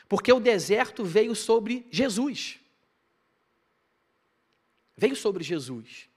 porque 0.07 0.31
o 0.31 0.39
deserto 0.39 1.03
veio 1.03 1.35
sobre 1.35 1.87
Jesus. 1.89 2.59
Veio 4.95 5.15
sobre 5.15 5.43
Jesus. 5.43 6.07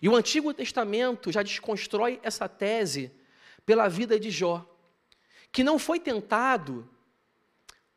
E 0.00 0.08
o 0.08 0.14
Antigo 0.14 0.52
Testamento 0.52 1.32
já 1.32 1.42
desconstrói 1.42 2.20
essa 2.22 2.48
tese 2.48 3.10
pela 3.64 3.88
vida 3.88 4.20
de 4.20 4.30
Jó, 4.30 4.64
que 5.50 5.64
não 5.64 5.78
foi 5.78 5.98
tentado 5.98 6.88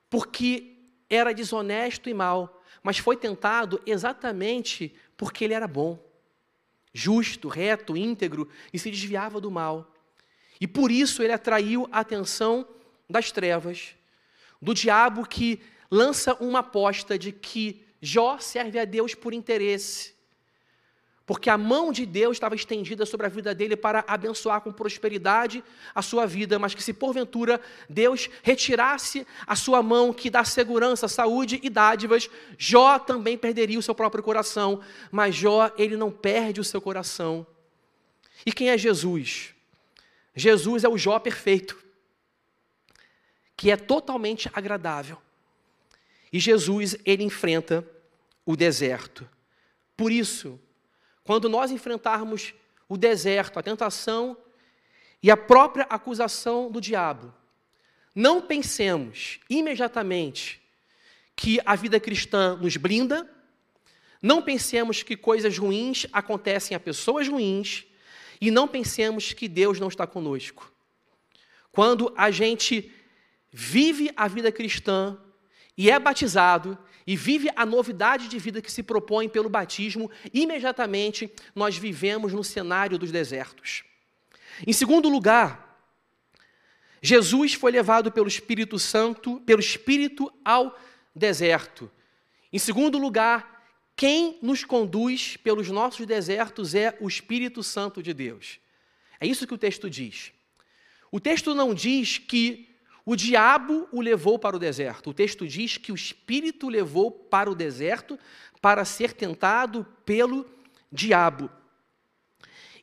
porque 0.10 0.78
era 1.10 1.34
desonesto 1.34 2.10
e 2.10 2.14
mau, 2.14 2.62
mas 2.84 2.98
foi 2.98 3.18
tentado 3.18 3.82
exatamente 3.86 4.94
porque 5.18 5.44
ele 5.44 5.54
era 5.54 5.68
bom, 5.68 6.00
justo, 6.94 7.48
reto, 7.48 7.98
íntegro 7.98 8.48
e 8.74 8.80
se 8.80 8.90
desviava 8.90 9.42
do 9.42 9.52
mal. 9.52 9.94
E 10.60 10.68
por 10.68 10.92
isso 10.92 11.24
ele 11.24 11.34
atraiu 11.34 11.88
a 11.92 12.00
atenção 12.00 12.68
das 13.10 13.32
trevas, 13.32 13.96
do 14.62 14.74
diabo 14.74 15.26
que 15.28 15.62
lança 15.90 16.36
uma 16.36 16.60
aposta 16.60 17.18
de 17.18 17.32
que 17.32 17.86
Jó 18.02 18.40
serve 18.40 18.80
a 18.80 18.86
Deus 18.86 19.14
por 19.14 19.34
interesse, 19.34 20.14
porque 21.30 21.48
a 21.48 21.60
mão 21.60 21.92
de 21.92 22.08
Deus 22.08 22.38
estava 22.38 22.56
estendida 22.56 23.06
sobre 23.06 23.28
a 23.28 23.30
vida 23.30 23.54
dele 23.54 23.76
para 23.76 24.04
abençoar 24.08 24.62
com 24.62 24.72
prosperidade 24.72 25.64
a 25.94 26.02
sua 26.02 26.26
vida, 26.26 26.58
mas 26.58 26.74
que 26.74 26.82
se 26.82 26.92
porventura 26.92 27.62
Deus 27.88 28.28
retirasse 28.42 29.28
a 29.46 29.56
sua 29.56 29.84
mão 29.84 30.12
que 30.12 30.28
dá 30.28 30.44
segurança, 30.44 31.08
saúde 31.08 31.60
e 31.62 31.70
dádivas, 31.70 32.28
Jó 32.58 32.98
também 32.98 33.38
perderia 33.38 33.78
o 33.78 33.82
seu 33.84 33.94
próprio 33.94 34.24
coração, 34.24 34.82
mas 35.12 35.36
Jó, 35.36 35.72
ele 35.78 35.96
não 35.96 36.10
perde 36.10 36.60
o 36.62 36.64
seu 36.64 36.82
coração. 36.82 37.46
E 38.44 38.52
quem 38.52 38.72
é 38.72 38.78
Jesus? 38.80 39.54
Jesus 40.34 40.84
é 40.84 40.90
o 40.90 40.98
Jó 40.98 41.20
perfeito, 41.20 41.78
que 43.56 43.70
é 43.70 43.78
totalmente 43.78 44.50
agradável. 44.52 45.22
E 46.34 46.40
Jesus, 46.40 46.98
ele 47.06 47.24
enfrenta 47.24 47.88
o 48.44 48.56
deserto. 48.56 49.30
Por 49.96 50.12
isso, 50.12 50.60
quando 51.30 51.48
nós 51.48 51.70
enfrentarmos 51.70 52.56
o 52.88 52.98
deserto, 52.98 53.60
a 53.60 53.62
tentação 53.62 54.36
e 55.22 55.30
a 55.30 55.38
própria 55.38 55.86
acusação 55.88 56.72
do 56.72 56.82
diabo, 56.82 57.32
não 58.16 58.42
pensemos 58.42 59.40
imediatamente 59.48 60.60
que 61.36 61.60
a 61.64 61.76
vida 61.76 62.00
cristã 62.00 62.56
nos 62.56 62.76
blinda, 62.78 63.30
não 64.20 64.42
pensemos 64.42 65.04
que 65.04 65.16
coisas 65.16 65.56
ruins 65.56 66.08
acontecem 66.12 66.76
a 66.76 66.80
pessoas 66.80 67.28
ruins, 67.28 67.86
e 68.42 68.50
não 68.50 68.68
pensemos 68.68 69.32
que 69.32 69.48
Deus 69.48 69.80
não 69.80 69.90
está 69.90 70.08
conosco. 70.08 70.74
Quando 71.72 72.12
a 72.18 72.32
gente 72.32 72.92
vive 73.52 74.12
a 74.18 74.28
vida 74.28 74.52
cristã 74.52 75.16
e 75.78 75.92
é 75.92 76.00
batizado, 76.00 76.76
e 77.10 77.16
vive 77.16 77.50
a 77.56 77.66
novidade 77.66 78.28
de 78.28 78.38
vida 78.38 78.62
que 78.62 78.72
se 78.72 78.84
propõe 78.84 79.28
pelo 79.28 79.50
batismo, 79.50 80.12
imediatamente 80.32 81.28
nós 81.56 81.76
vivemos 81.76 82.34
no 82.34 82.44
cenário 82.44 83.00
dos 83.00 83.12
desertos. 83.12 83.84
Em 84.68 84.72
segundo 84.72 85.10
lugar, 85.10 85.76
Jesus 87.02 87.56
foi 87.56 87.72
levado 87.72 88.12
pelo 88.12 88.28
Espírito 88.28 88.78
Santo, 88.78 89.40
pelo 89.40 89.60
Espírito 89.60 90.32
ao 90.46 90.80
deserto. 91.16 91.90
Em 92.54 92.60
segundo 92.60 93.00
lugar, 93.00 93.66
quem 93.96 94.38
nos 94.40 94.64
conduz 94.64 95.36
pelos 95.36 95.68
nossos 95.72 96.06
desertos 96.06 96.76
é 96.76 96.96
o 97.02 97.08
Espírito 97.08 97.64
Santo 97.64 98.04
de 98.04 98.14
Deus. 98.14 98.60
É 99.20 99.26
isso 99.26 99.48
que 99.48 99.54
o 99.56 99.58
texto 99.58 99.90
diz. 99.90 100.32
O 101.12 101.20
texto 101.20 101.56
não 101.56 101.74
diz 101.74 102.20
que 102.20 102.69
o 103.10 103.16
diabo 103.16 103.90
o 103.92 104.02
levou 104.02 104.38
para 104.38 104.56
o 104.56 104.60
deserto. 104.60 105.10
O 105.10 105.14
texto 105.16 105.48
diz 105.48 105.78
que 105.78 105.92
o 105.92 105.96
espírito 105.96 106.68
o 106.68 106.70
levou 106.70 107.10
para 107.10 107.50
o 107.50 107.56
deserto 107.56 108.20
para 108.62 108.86
ser 108.86 109.14
tentado 109.14 109.84
pelo 110.06 110.46
diabo. 110.92 111.50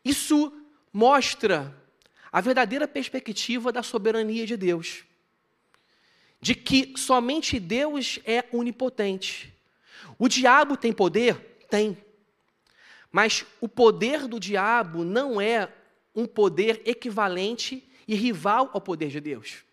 Isso 0.04 0.52
mostra 0.92 1.72
a 2.32 2.40
verdadeira 2.40 2.88
perspectiva 2.88 3.70
da 3.70 3.84
soberania 3.84 4.44
de 4.44 4.56
Deus. 4.56 5.04
De 6.40 6.56
que 6.56 6.94
somente 6.96 7.60
Deus 7.60 8.18
é 8.24 8.46
onipotente. 8.50 9.54
O 10.18 10.26
diabo 10.26 10.76
tem 10.76 10.92
poder? 10.92 11.36
Tem. 11.70 11.96
Mas 13.12 13.46
o 13.60 13.68
poder 13.68 14.26
do 14.26 14.40
diabo 14.40 15.04
não 15.04 15.40
é 15.40 15.72
um 16.12 16.26
poder 16.26 16.82
equivalente 16.84 17.88
e 18.08 18.16
rival 18.16 18.70
ao 18.74 18.80
poder 18.80 19.08
de 19.08 19.20
Deus. 19.20 19.64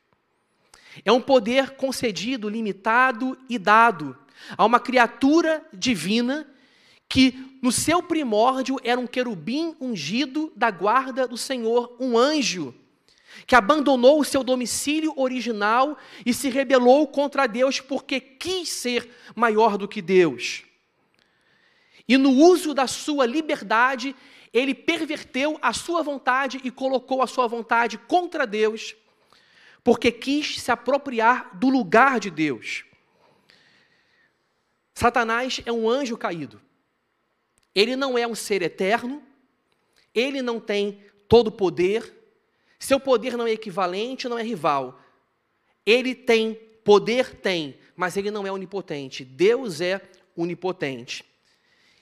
É 1.03 1.11
um 1.11 1.21
poder 1.21 1.71
concedido, 1.71 2.49
limitado 2.49 3.37
e 3.49 3.57
dado 3.57 4.17
a 4.57 4.65
uma 4.65 4.79
criatura 4.79 5.65
divina 5.73 6.47
que, 7.07 7.57
no 7.61 7.71
seu 7.71 8.01
primórdio, 8.01 8.79
era 8.83 8.99
um 8.99 9.07
querubim 9.07 9.75
ungido 9.79 10.51
da 10.55 10.71
guarda 10.71 11.27
do 11.27 11.37
Senhor, 11.37 11.95
um 11.99 12.17
anjo, 12.17 12.73
que 13.45 13.55
abandonou 13.55 14.19
o 14.19 14.25
seu 14.25 14.43
domicílio 14.43 15.13
original 15.15 15.97
e 16.25 16.33
se 16.33 16.49
rebelou 16.49 17.07
contra 17.07 17.47
Deus 17.47 17.79
porque 17.79 18.19
quis 18.19 18.69
ser 18.69 19.09
maior 19.35 19.77
do 19.77 19.87
que 19.87 20.01
Deus. 20.01 20.63
E 22.07 22.17
no 22.17 22.31
uso 22.31 22.73
da 22.73 22.85
sua 22.85 23.25
liberdade, 23.25 24.15
ele 24.51 24.73
perverteu 24.73 25.57
a 25.61 25.73
sua 25.73 26.03
vontade 26.03 26.59
e 26.63 26.69
colocou 26.69 27.21
a 27.21 27.27
sua 27.27 27.47
vontade 27.47 27.97
contra 27.97 28.45
Deus 28.45 28.95
porque 29.83 30.11
quis 30.11 30.59
se 30.61 30.71
apropriar 30.71 31.57
do 31.57 31.69
lugar 31.69 32.19
de 32.19 32.29
Deus. 32.29 32.85
Satanás 34.93 35.61
é 35.65 35.71
um 35.71 35.89
anjo 35.89 36.17
caído. 36.17 36.61
Ele 37.75 37.95
não 37.95 38.17
é 38.17 38.25
um 38.25 38.35
ser 38.35 38.61
eterno, 38.61 39.21
ele 40.13 40.41
não 40.41 40.59
tem 40.59 41.03
todo 41.27 41.47
o 41.47 41.51
poder, 41.51 42.13
seu 42.79 42.99
poder 42.99 43.35
não 43.35 43.47
é 43.47 43.51
equivalente, 43.51 44.29
não 44.29 44.37
é 44.37 44.43
rival. 44.43 45.01
Ele 45.85 46.13
tem 46.13 46.53
poder, 46.83 47.35
tem, 47.35 47.77
mas 47.95 48.15
ele 48.15 48.29
não 48.29 48.45
é 48.45 48.51
onipotente. 48.51 49.25
Deus 49.25 49.81
é 49.81 50.01
onipotente. 50.35 51.25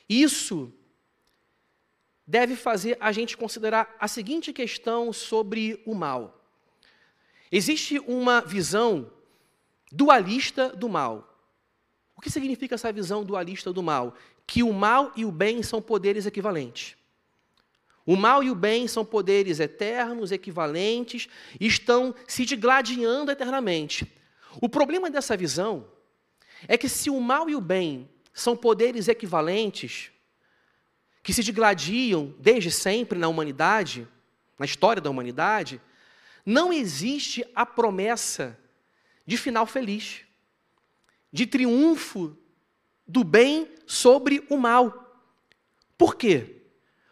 Isso 0.10 0.74
deve 2.28 2.56
fazer 2.56 2.98
a 3.00 3.12
gente 3.12 3.38
considerar 3.38 3.96
a 4.00 4.08
seguinte 4.08 4.52
questão 4.52 5.14
sobre 5.14 5.82
o 5.86 5.96
mal. 5.96 6.41
Existe 7.52 8.00
uma 8.00 8.42
visão 8.42 9.12
dualista 9.92 10.70
do 10.70 10.88
mal. 10.88 11.28
O 12.16 12.22
que 12.22 12.30
significa 12.30 12.76
essa 12.76 12.92
visão 12.92 13.24
dualista 13.24 13.74
do 13.74 13.84
mal? 13.84 14.16
Que 14.48 14.64
o 14.64 14.72
mal 14.72 15.12
e 15.16 15.26
o 15.26 15.32
bem 15.32 15.62
são 15.62 15.82
poderes 15.82 16.26
equivalentes. 16.26 16.96
O 18.06 18.16
mal 18.16 18.44
e 18.44 18.50
o 18.50 18.56
bem 18.56 18.88
são 18.88 19.06
poderes 19.06 19.60
eternos, 19.60 20.32
equivalentes, 20.32 21.28
estão 21.60 22.16
se 22.28 22.46
digladiando 22.46 23.32
eternamente. 23.32 24.12
O 24.62 24.68
problema 24.68 25.10
dessa 25.10 25.38
visão 25.38 25.86
é 26.68 26.78
que 26.78 26.90
se 26.90 27.10
o 27.10 27.20
mal 27.20 27.50
e 27.50 27.56
o 27.56 27.62
bem 27.62 28.10
são 28.34 28.56
poderes 28.56 29.08
equivalentes, 29.08 30.12
que 31.24 31.34
se 31.34 31.44
digladiam 31.44 32.34
desde 32.40 32.72
sempre 32.72 33.20
na 33.20 33.28
humanidade, 33.28 34.08
na 34.58 34.66
história 34.66 35.02
da 35.02 35.10
humanidade, 35.10 35.80
não 36.46 36.72
existe 36.72 37.46
a 37.56 37.66
promessa 37.66 38.58
de 39.26 39.38
final 39.38 39.66
feliz, 39.66 40.22
de 41.32 41.46
triunfo 41.46 42.38
do 43.08 43.24
bem 43.24 43.70
sobre 43.86 44.46
o 44.50 44.58
mal. 44.58 45.24
Por 45.98 46.16
quê? 46.16 46.64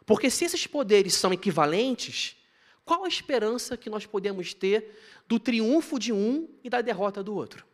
Porque 0.05 0.29
se 0.29 0.45
esses 0.45 0.65
poderes 0.65 1.13
são 1.13 1.31
equivalentes, 1.31 2.35
qual 2.83 3.05
a 3.05 3.07
esperança 3.07 3.77
que 3.77 3.89
nós 3.89 4.05
podemos 4.05 4.53
ter 4.53 4.99
do 5.27 5.39
triunfo 5.39 5.99
de 5.99 6.11
um 6.11 6.49
e 6.63 6.69
da 6.69 6.81
derrota 6.81 7.23
do 7.23 7.35
outro? 7.35 7.65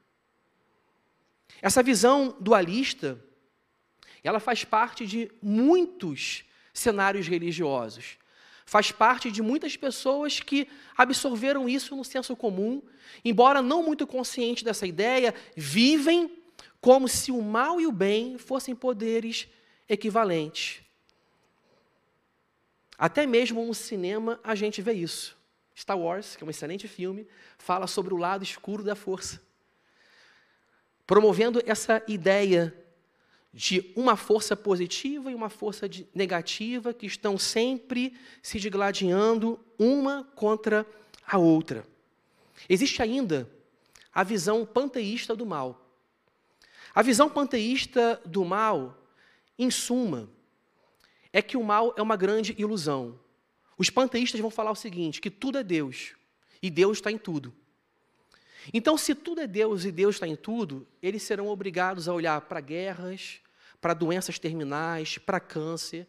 Essa 1.61 1.81
visão 1.81 2.35
dualista, 2.39 3.23
ela 4.23 4.39
faz 4.39 4.65
parte 4.65 5.05
de 5.05 5.31
muitos 5.41 6.43
cenários 6.73 7.27
religiosos 7.27 8.17
faz 8.65 8.91
parte 8.91 9.32
de 9.32 9.41
muitas 9.41 9.78
pessoas 9.78 10.39
que 10.39 10.67
absorveram 10.97 11.69
isso 11.69 11.95
no 11.95 12.04
senso 12.04 12.36
comum, 12.36 12.82
embora 13.23 13.62
não 13.62 13.84
muito 13.84 14.08
consciente 14.08 14.65
dessa 14.65 14.88
ideia, 14.88 15.34
vivem 15.56 16.41
como 16.82 17.08
se 17.08 17.32
o 17.32 17.41
mal 17.41 17.80
e 17.80 17.86
o 17.86 17.91
bem 17.91 18.38
fossem 18.38 18.75
poderes 18.75 19.47
equivalentes. 19.88 20.82
Até 22.97 23.25
mesmo 23.28 23.65
no 23.65 23.73
cinema 23.73 24.39
a 24.43 24.56
gente 24.56 24.82
vê 24.82 24.93
isso. 24.93 25.38
Star 25.78 25.99
Wars, 25.99 26.36
que 26.36 26.43
é 26.43 26.47
um 26.47 26.49
excelente 26.49 26.88
filme, 26.88 27.28
fala 27.58 27.86
sobre 27.86 28.13
o 28.13 28.17
lado 28.17 28.43
escuro 28.43 28.84
da 28.84 28.95
força. 28.95 29.41
Promovendo 31.06 31.62
essa 31.65 32.01
ideia 32.08 32.73
de 33.55 33.93
uma 33.95 34.17
força 34.17 34.53
positiva 34.53 35.31
e 35.31 35.35
uma 35.35 35.49
força 35.49 35.89
negativa 36.13 36.93
que 36.93 37.05
estão 37.05 37.37
sempre 37.37 38.13
se 38.43 38.59
digladiando 38.59 39.57
uma 39.79 40.25
contra 40.35 40.85
a 41.25 41.37
outra. 41.37 41.87
Existe 42.67 43.01
ainda 43.01 43.49
a 44.13 44.23
visão 44.23 44.65
panteísta 44.65 45.33
do 45.33 45.45
mal. 45.45 45.89
A 46.93 47.01
visão 47.01 47.29
panteísta 47.29 48.21
do 48.25 48.43
mal, 48.43 49.01
em 49.57 49.71
suma, 49.71 50.29
é 51.31 51.41
que 51.41 51.55
o 51.55 51.63
mal 51.63 51.93
é 51.95 52.01
uma 52.01 52.17
grande 52.17 52.53
ilusão. 52.57 53.17
Os 53.77 53.89
panteístas 53.89 54.41
vão 54.41 54.49
falar 54.49 54.71
o 54.71 54.75
seguinte: 54.75 55.21
que 55.21 55.31
tudo 55.31 55.57
é 55.57 55.63
Deus 55.63 56.13
e 56.61 56.69
Deus 56.69 56.97
está 56.97 57.09
em 57.09 57.17
tudo. 57.17 57.53
Então, 58.73 58.97
se 58.97 59.15
tudo 59.15 59.39
é 59.39 59.47
Deus 59.47 59.85
e 59.85 59.91
Deus 59.93 60.15
está 60.15 60.27
em 60.27 60.35
tudo, 60.35 60.85
eles 61.01 61.23
serão 61.23 61.47
obrigados 61.47 62.09
a 62.09 62.13
olhar 62.13 62.41
para 62.41 62.59
guerras, 62.59 63.39
para 63.85 63.93
doenças 63.93 64.39
terminais, 64.39 65.19
para 65.19 65.39
câncer, 65.39 66.07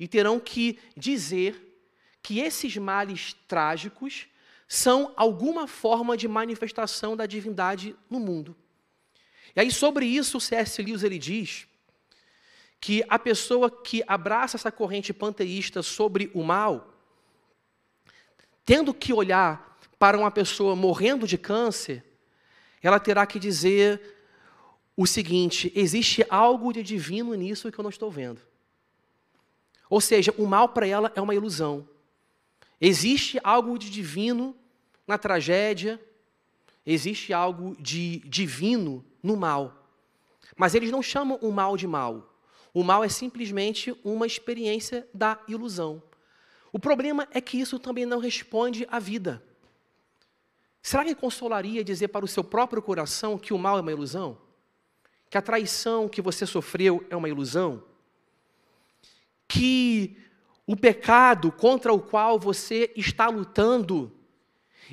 e 0.00 0.08
terão 0.08 0.40
que 0.40 0.80
dizer 0.96 1.78
que 2.20 2.40
esses 2.40 2.76
males 2.76 3.36
trágicos 3.46 4.26
são 4.66 5.12
alguma 5.14 5.68
forma 5.68 6.16
de 6.16 6.26
manifestação 6.26 7.16
da 7.16 7.24
divindade 7.24 7.94
no 8.10 8.18
mundo. 8.18 8.56
E 9.54 9.60
aí, 9.60 9.70
sobre 9.70 10.06
isso, 10.06 10.38
o 10.38 10.40
C.S. 10.40 10.82
Lewis 10.82 11.04
ele 11.04 11.16
diz 11.16 11.68
que 12.80 13.04
a 13.08 13.16
pessoa 13.16 13.70
que 13.70 14.02
abraça 14.08 14.56
essa 14.56 14.72
corrente 14.72 15.12
panteísta 15.12 15.84
sobre 15.84 16.32
o 16.34 16.42
mal, 16.42 16.98
tendo 18.66 18.92
que 18.92 19.12
olhar 19.12 19.78
para 20.00 20.18
uma 20.18 20.32
pessoa 20.32 20.74
morrendo 20.74 21.28
de 21.28 21.38
câncer, 21.38 22.04
ela 22.82 22.98
terá 22.98 23.24
que 23.24 23.38
dizer 23.38 24.13
o 24.96 25.06
seguinte: 25.06 25.72
existe 25.74 26.24
algo 26.28 26.72
de 26.72 26.82
divino 26.82 27.34
nisso 27.34 27.70
que 27.70 27.78
eu 27.78 27.82
não 27.82 27.90
estou 27.90 28.10
vendo. 28.10 28.40
Ou 29.88 30.00
seja, 30.00 30.34
o 30.38 30.46
mal 30.46 30.68
para 30.68 30.86
ela 30.86 31.12
é 31.14 31.20
uma 31.20 31.34
ilusão. 31.34 31.88
Existe 32.80 33.38
algo 33.42 33.78
de 33.78 33.90
divino 33.90 34.56
na 35.06 35.16
tragédia, 35.18 36.00
existe 36.84 37.32
algo 37.32 37.76
de 37.80 38.18
divino 38.20 39.04
no 39.22 39.36
mal. 39.36 39.88
Mas 40.56 40.74
eles 40.74 40.90
não 40.90 41.02
chamam 41.02 41.38
o 41.40 41.50
mal 41.50 41.76
de 41.76 41.86
mal. 41.86 42.34
O 42.72 42.82
mal 42.82 43.04
é 43.04 43.08
simplesmente 43.08 43.96
uma 44.04 44.26
experiência 44.26 45.08
da 45.14 45.40
ilusão. 45.46 46.02
O 46.72 46.78
problema 46.78 47.28
é 47.30 47.40
que 47.40 47.58
isso 47.58 47.78
também 47.78 48.04
não 48.04 48.18
responde 48.18 48.86
à 48.90 48.98
vida. 48.98 49.42
Será 50.82 51.04
que 51.04 51.14
consolaria 51.14 51.84
dizer 51.84 52.08
para 52.08 52.24
o 52.24 52.28
seu 52.28 52.42
próprio 52.42 52.82
coração 52.82 53.38
que 53.38 53.54
o 53.54 53.58
mal 53.58 53.78
é 53.78 53.80
uma 53.80 53.92
ilusão? 53.92 54.36
Que 55.34 55.38
a 55.38 55.42
traição 55.42 56.08
que 56.08 56.22
você 56.22 56.46
sofreu 56.46 57.04
é 57.10 57.16
uma 57.16 57.28
ilusão? 57.28 57.82
Que 59.48 60.16
o 60.64 60.76
pecado 60.76 61.50
contra 61.50 61.92
o 61.92 61.98
qual 61.98 62.38
você 62.38 62.92
está 62.94 63.26
lutando 63.26 64.12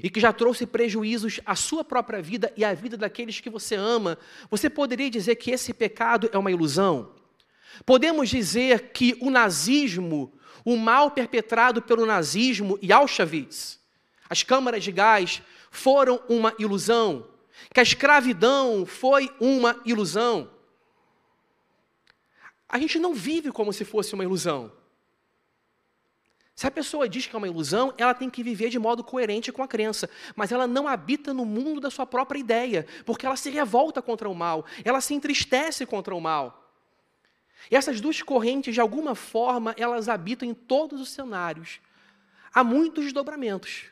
e 0.02 0.10
que 0.10 0.20
já 0.20 0.34
trouxe 0.34 0.66
prejuízos 0.66 1.40
à 1.46 1.56
sua 1.56 1.84
própria 1.84 2.24
vida 2.24 2.52
e 2.58 2.66
à 2.66 2.74
vida 2.74 2.98
daqueles 2.98 3.40
que 3.40 3.52
você 3.52 3.76
ama, 3.76 4.18
você 4.50 4.68
poderia 4.68 5.12
dizer 5.12 5.36
que 5.36 5.52
esse 5.52 5.76
pecado 5.76 6.28
é 6.34 6.38
uma 6.40 6.50
ilusão? 6.50 7.12
Podemos 7.86 8.28
dizer 8.28 8.90
que 8.94 9.16
o 9.22 9.30
nazismo, 9.30 10.34
o 10.66 10.76
mal 10.76 11.12
perpetrado 11.12 11.84
pelo 11.84 12.04
nazismo 12.04 12.80
e 12.82 12.92
Auschwitz, 12.92 13.80
as 14.28 14.42
câmaras 14.42 14.84
de 14.84 14.92
gás, 14.92 15.44
foram 15.70 16.20
uma 16.28 16.52
ilusão, 16.58 17.28
que 17.74 17.80
a 17.80 17.84
escravidão 17.84 18.86
foi 18.86 19.34
uma 19.40 19.80
ilusão. 19.86 20.50
A 22.68 22.80
gente 22.80 22.98
não 22.98 23.14
vive 23.14 23.52
como 23.52 23.74
se 23.74 23.84
fosse 23.84 24.14
uma 24.14 24.24
ilusão. 24.24 24.72
Se 26.56 26.68
a 26.68 26.72
pessoa 26.72 27.10
diz 27.10 27.26
que 27.26 27.36
é 27.36 27.38
uma 27.38 27.48
ilusão, 27.48 27.94
ela 27.98 28.14
tem 28.14 28.30
que 28.30 28.44
viver 28.44 28.70
de 28.70 28.78
modo 28.78 29.04
coerente 29.04 29.52
com 29.52 29.64
a 29.64 29.68
crença, 29.68 30.10
mas 30.36 30.52
ela 30.52 30.68
não 30.68 30.88
habita 30.88 31.34
no 31.34 31.44
mundo 31.44 31.82
da 31.82 31.90
sua 31.90 32.06
própria 32.06 32.40
ideia, 32.40 32.86
porque 33.06 33.26
ela 33.26 33.36
se 33.36 33.50
revolta 33.50 34.02
contra 34.02 34.30
o 34.30 34.36
mal, 34.36 34.66
ela 34.86 35.02
se 35.02 35.14
entristece 35.14 35.86
contra 35.86 36.16
o 36.16 36.22
mal. 36.22 36.72
E 37.70 37.76
essas 37.76 38.00
duas 38.00 38.22
correntes, 38.22 38.74
de 38.74 38.82
alguma 38.82 39.16
forma, 39.16 39.74
elas 39.78 40.08
habitam 40.08 40.48
em 40.48 40.54
todos 40.54 41.02
os 41.02 41.10
cenários. 41.10 41.80
Há 42.54 42.64
muitos 42.64 43.06
desdobramentos. 43.06 43.86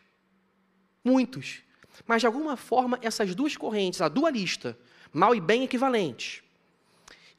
Muitos. 1.03 1.63
Mas, 2.05 2.21
de 2.21 2.27
alguma 2.27 2.55
forma, 2.55 2.99
essas 3.01 3.33
duas 3.35 3.55
correntes, 3.55 4.01
a 4.01 4.07
dualista, 4.07 4.77
mal 5.11 5.35
e 5.35 5.41
bem 5.41 5.63
equivalentes, 5.63 6.41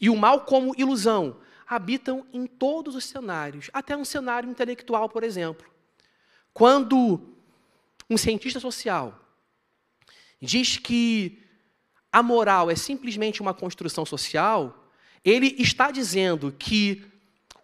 e 0.01 0.09
o 0.09 0.17
mal 0.17 0.43
como 0.43 0.75
ilusão, 0.77 1.37
habitam 1.67 2.27
em 2.33 2.47
todos 2.47 2.97
os 2.97 3.05
cenários, 3.05 3.71
até 3.73 3.97
um 3.97 4.05
cenário 4.05 4.51
intelectual, 4.51 5.09
por 5.09 5.23
exemplo. 5.23 5.69
Quando 6.53 7.21
um 8.09 8.17
cientista 8.17 8.59
social 8.59 9.19
diz 10.41 10.79
que 10.79 11.39
a 12.13 12.23
moral 12.23 12.71
é 12.71 12.75
simplesmente 12.75 13.41
uma 13.41 13.55
construção 13.55 14.05
social, 14.05 14.91
ele 15.25 15.55
está 15.59 15.91
dizendo 15.91 16.51
que 16.59 17.05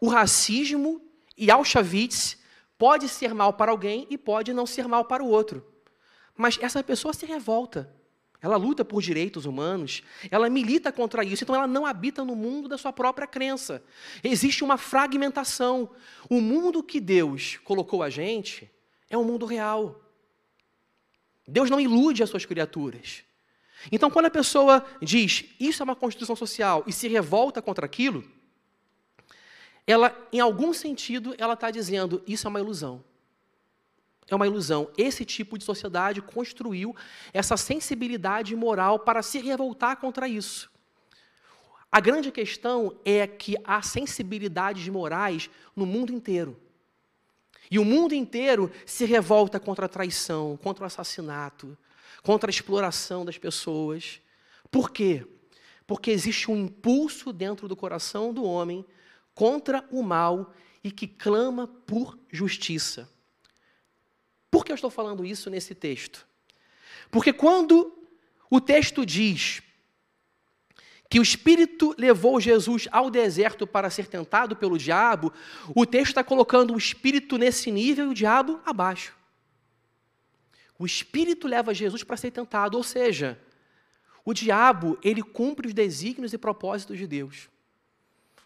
o 0.00 0.08
racismo 0.08 1.02
e 1.36 1.50
Auschwitz 1.50 2.38
pode 2.78 3.08
ser 3.08 3.34
mal 3.34 3.54
para 3.54 3.72
alguém 3.72 4.06
e 4.08 4.16
pode 4.16 4.52
não 4.52 4.66
ser 4.66 4.86
mal 4.86 5.04
para 5.04 5.22
o 5.22 5.28
outro. 5.28 5.64
Mas 6.36 6.58
essa 6.60 6.82
pessoa 6.82 7.14
se 7.14 7.24
revolta. 7.24 7.92
Ela 8.40 8.56
luta 8.56 8.84
por 8.84 9.00
direitos 9.00 9.46
humanos, 9.46 10.02
ela 10.30 10.48
milita 10.50 10.92
contra 10.92 11.24
isso, 11.24 11.42
então 11.42 11.56
ela 11.56 11.66
não 11.66 11.86
habita 11.86 12.22
no 12.22 12.36
mundo 12.36 12.68
da 12.68 12.76
sua 12.76 12.92
própria 12.92 13.26
crença. 13.26 13.82
Existe 14.22 14.62
uma 14.62 14.76
fragmentação. 14.76 15.90
O 16.28 16.40
mundo 16.40 16.82
que 16.82 17.00
Deus 17.00 17.58
colocou 17.64 18.02
a 18.02 18.10
gente 18.10 18.70
é 19.08 19.16
um 19.16 19.24
mundo 19.24 19.46
real. 19.46 20.00
Deus 21.48 21.70
não 21.70 21.80
ilude 21.80 22.22
as 22.22 22.28
suas 22.28 22.44
criaturas. 22.44 23.24
Então, 23.90 24.10
quando 24.10 24.26
a 24.26 24.30
pessoa 24.30 24.84
diz 25.00 25.44
isso 25.58 25.82
é 25.82 25.84
uma 25.84 25.96
constituição 25.96 26.36
social 26.36 26.84
e 26.86 26.92
se 26.92 27.08
revolta 27.08 27.62
contra 27.62 27.86
aquilo, 27.86 28.24
ela, 29.86 30.16
em 30.32 30.40
algum 30.40 30.72
sentido, 30.72 31.34
ela 31.38 31.54
está 31.54 31.70
dizendo 31.70 32.22
isso 32.26 32.46
é 32.46 32.50
uma 32.50 32.60
ilusão. 32.60 33.04
É 34.28 34.34
uma 34.34 34.46
ilusão. 34.46 34.90
Esse 34.96 35.24
tipo 35.24 35.56
de 35.56 35.64
sociedade 35.64 36.20
construiu 36.20 36.94
essa 37.32 37.56
sensibilidade 37.56 38.56
moral 38.56 38.98
para 38.98 39.22
se 39.22 39.38
revoltar 39.38 39.96
contra 39.98 40.28
isso. 40.28 40.70
A 41.90 42.00
grande 42.00 42.32
questão 42.32 42.98
é 43.04 43.26
que 43.26 43.56
há 43.64 43.80
sensibilidades 43.80 44.88
morais 44.88 45.48
no 45.74 45.86
mundo 45.86 46.12
inteiro. 46.12 46.56
E 47.70 47.78
o 47.78 47.84
mundo 47.84 48.14
inteiro 48.14 48.70
se 48.84 49.04
revolta 49.04 49.58
contra 49.58 49.86
a 49.86 49.88
traição, 49.88 50.56
contra 50.56 50.84
o 50.84 50.86
assassinato, 50.86 51.76
contra 52.22 52.48
a 52.48 52.52
exploração 52.52 53.24
das 53.24 53.38
pessoas. 53.38 54.20
Por 54.70 54.90
quê? 54.90 55.26
Porque 55.86 56.10
existe 56.10 56.50
um 56.50 56.56
impulso 56.56 57.32
dentro 57.32 57.68
do 57.68 57.76
coração 57.76 58.32
do 58.32 58.44
homem 58.44 58.84
contra 59.34 59.84
o 59.90 60.02
mal 60.02 60.52
e 60.82 60.90
que 60.90 61.06
clama 61.06 61.66
por 61.66 62.18
justiça. 62.30 63.08
Por 64.50 64.64
que 64.64 64.72
eu 64.72 64.74
estou 64.74 64.90
falando 64.90 65.24
isso 65.24 65.50
nesse 65.50 65.74
texto? 65.74 66.26
Porque 67.10 67.32
quando 67.32 67.92
o 68.50 68.60
texto 68.60 69.04
diz 69.04 69.62
que 71.08 71.20
o 71.20 71.22
Espírito 71.22 71.94
levou 71.96 72.40
Jesus 72.40 72.88
ao 72.90 73.10
deserto 73.10 73.66
para 73.66 73.90
ser 73.90 74.06
tentado 74.06 74.56
pelo 74.56 74.76
diabo, 74.76 75.32
o 75.74 75.86
texto 75.86 76.08
está 76.08 76.24
colocando 76.24 76.74
o 76.74 76.78
Espírito 76.78 77.38
nesse 77.38 77.70
nível 77.70 78.06
e 78.06 78.10
o 78.10 78.14
diabo 78.14 78.60
abaixo. 78.64 79.14
O 80.78 80.84
Espírito 80.84 81.46
leva 81.46 81.72
Jesus 81.72 82.02
para 82.02 82.16
ser 82.16 82.32
tentado, 82.32 82.76
ou 82.76 82.82
seja, 82.82 83.40
o 84.24 84.34
diabo, 84.34 84.98
ele 85.02 85.22
cumpre 85.22 85.68
os 85.68 85.74
desígnios 85.74 86.32
e 86.32 86.38
propósitos 86.38 86.98
de 86.98 87.06
Deus. 87.06 87.48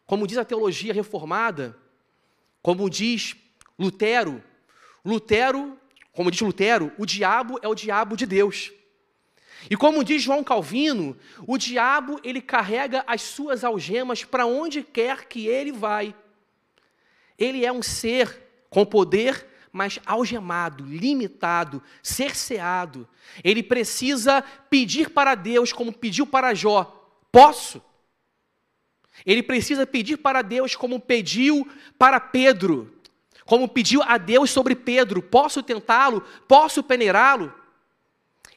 Como 0.06 0.26
diz 0.26 0.36
a 0.36 0.44
teologia 0.44 0.92
reformada, 0.92 1.76
como 2.62 2.90
diz 2.90 3.34
Lutero, 3.78 4.42
Lutero, 5.02 5.79
como 6.20 6.30
diz 6.30 6.42
Lutero, 6.42 6.92
o 6.98 7.06
diabo 7.06 7.58
é 7.62 7.66
o 7.66 7.74
diabo 7.74 8.14
de 8.14 8.26
Deus. 8.26 8.70
E 9.70 9.74
como 9.74 10.04
diz 10.04 10.20
João 10.20 10.44
Calvino, 10.44 11.16
o 11.46 11.56
diabo 11.56 12.20
ele 12.22 12.42
carrega 12.42 13.02
as 13.06 13.22
suas 13.22 13.64
algemas 13.64 14.22
para 14.22 14.44
onde 14.44 14.82
quer 14.82 15.24
que 15.24 15.46
ele 15.46 15.72
vai. 15.72 16.14
Ele 17.38 17.64
é 17.64 17.72
um 17.72 17.82
ser 17.82 18.66
com 18.68 18.84
poder 18.84 19.48
mas 19.72 19.98
algemado, 20.04 20.84
limitado, 20.84 21.82
cerceado. 22.02 23.08
Ele 23.42 23.62
precisa 23.62 24.42
pedir 24.68 25.08
para 25.08 25.34
Deus, 25.34 25.72
como 25.72 25.90
pediu 25.90 26.26
para 26.26 26.52
Jó: 26.52 26.84
Posso. 27.32 27.82
Ele 29.24 29.42
precisa 29.42 29.86
pedir 29.86 30.18
para 30.18 30.42
Deus 30.42 30.76
como 30.76 31.00
pediu 31.00 31.66
para 31.98 32.20
Pedro, 32.20 32.99
como 33.50 33.66
pediu 33.66 34.00
a 34.04 34.16
Deus 34.16 34.48
sobre 34.48 34.76
Pedro: 34.76 35.20
posso 35.20 35.60
tentá-lo? 35.60 36.20
Posso 36.46 36.84
peneirá-lo? 36.84 37.52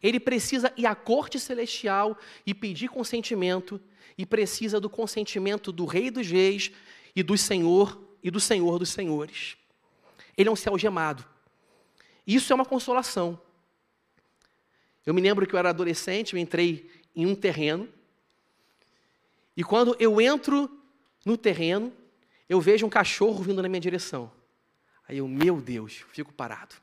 Ele 0.03 0.19
precisa 0.19 0.71
ir 0.77 0.85
à 0.85 0.93
corte 0.93 1.39
celestial 1.39 2.15
e 2.45 2.53
pedir 2.53 2.89
consentimento, 2.89 3.81
e 4.15 4.23
precisa 4.23 4.79
do 4.79 4.87
consentimento 4.87 5.71
do 5.71 5.85
Rei 5.85 6.11
dos 6.11 6.27
Reis 6.27 6.71
e 7.15 7.23
do 7.23 7.35
Senhor 7.35 7.99
e 8.21 8.29
do 8.29 8.39
Senhor 8.39 8.77
dos 8.77 8.89
Senhores. 8.89 9.57
Ele 10.37 10.47
é 10.47 10.51
um 10.51 10.55
céu 10.55 10.77
gemado. 10.77 11.25
Isso 12.27 12.53
é 12.53 12.55
uma 12.55 12.63
consolação. 12.63 13.41
Eu 15.03 15.15
me 15.15 15.21
lembro 15.21 15.47
que 15.47 15.55
eu 15.55 15.59
era 15.59 15.69
adolescente, 15.69 16.33
eu 16.33 16.39
entrei 16.39 16.87
em 17.15 17.25
um 17.25 17.33
terreno, 17.33 17.89
e 19.57 19.63
quando 19.63 19.95
eu 19.99 20.21
entro 20.21 20.69
no 21.25 21.35
terreno, 21.35 21.91
eu 22.47 22.61
vejo 22.61 22.85
um 22.85 22.91
cachorro 22.91 23.41
vindo 23.41 23.59
na 23.59 23.67
minha 23.67 23.81
direção. 23.81 24.31
Aí 25.07 25.17
eu, 25.17 25.27
meu 25.27 25.61
Deus, 25.61 26.03
fico 26.11 26.33
parado. 26.33 26.75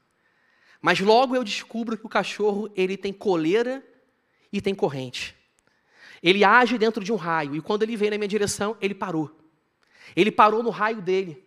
Mas 0.81 1.01
logo 1.01 1.37
eu 1.37 1.45
descubro 1.45 1.97
que 1.97 2.07
o 2.07 2.09
cachorro, 2.09 2.71
ele 2.75 2.97
tem 2.97 3.13
coleira 3.13 3.85
e 4.53 4.61
tem 4.61 4.75
corrente. 4.75 5.37
Ele 6.23 6.45
age 6.45 6.77
dentro 6.79 7.03
de 7.03 7.13
um 7.13 7.17
raio, 7.17 7.57
e 7.57 7.61
quando 7.61 7.83
ele 7.83 7.97
veio 7.97 8.11
na 8.11 8.19
minha 8.19 8.29
direção, 8.29 8.77
ele 8.81 8.95
parou. 8.95 9.31
Ele 10.15 10.31
parou 10.31 10.63
no 10.63 10.71
raio 10.71 11.01
dele. 11.01 11.43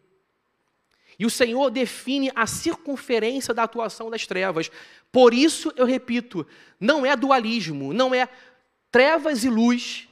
E 1.18 1.26
o 1.26 1.30
Senhor 1.30 1.70
define 1.70 2.32
a 2.36 2.48
circunferência 2.48 3.54
da 3.54 3.64
atuação 3.64 4.10
das 4.10 4.26
trevas. 4.26 4.72
Por 5.12 5.34
isso, 5.34 5.72
eu 5.76 5.86
repito, 5.86 6.46
não 6.80 7.06
é 7.06 7.16
dualismo, 7.16 7.94
não 7.94 8.16
é 8.16 8.28
trevas 8.92 9.44
e 9.44 9.50
luz, 9.50 10.08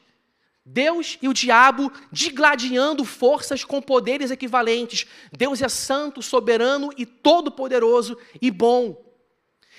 Deus 0.65 1.17
e 1.21 1.28
o 1.28 1.34
diabo 1.34 1.91
digladiando 2.12 3.04
forças 3.04 3.63
com 3.63 3.82
poderes 3.82 4.30
equivalentes. 4.30 5.08
Deus 5.32 5.62
é 5.62 5.67
santo, 5.67 6.21
soberano 6.21 6.91
e 6.97 7.06
todo-poderoso 7.06 8.17
e 8.41 8.52
bom. 8.52 9.04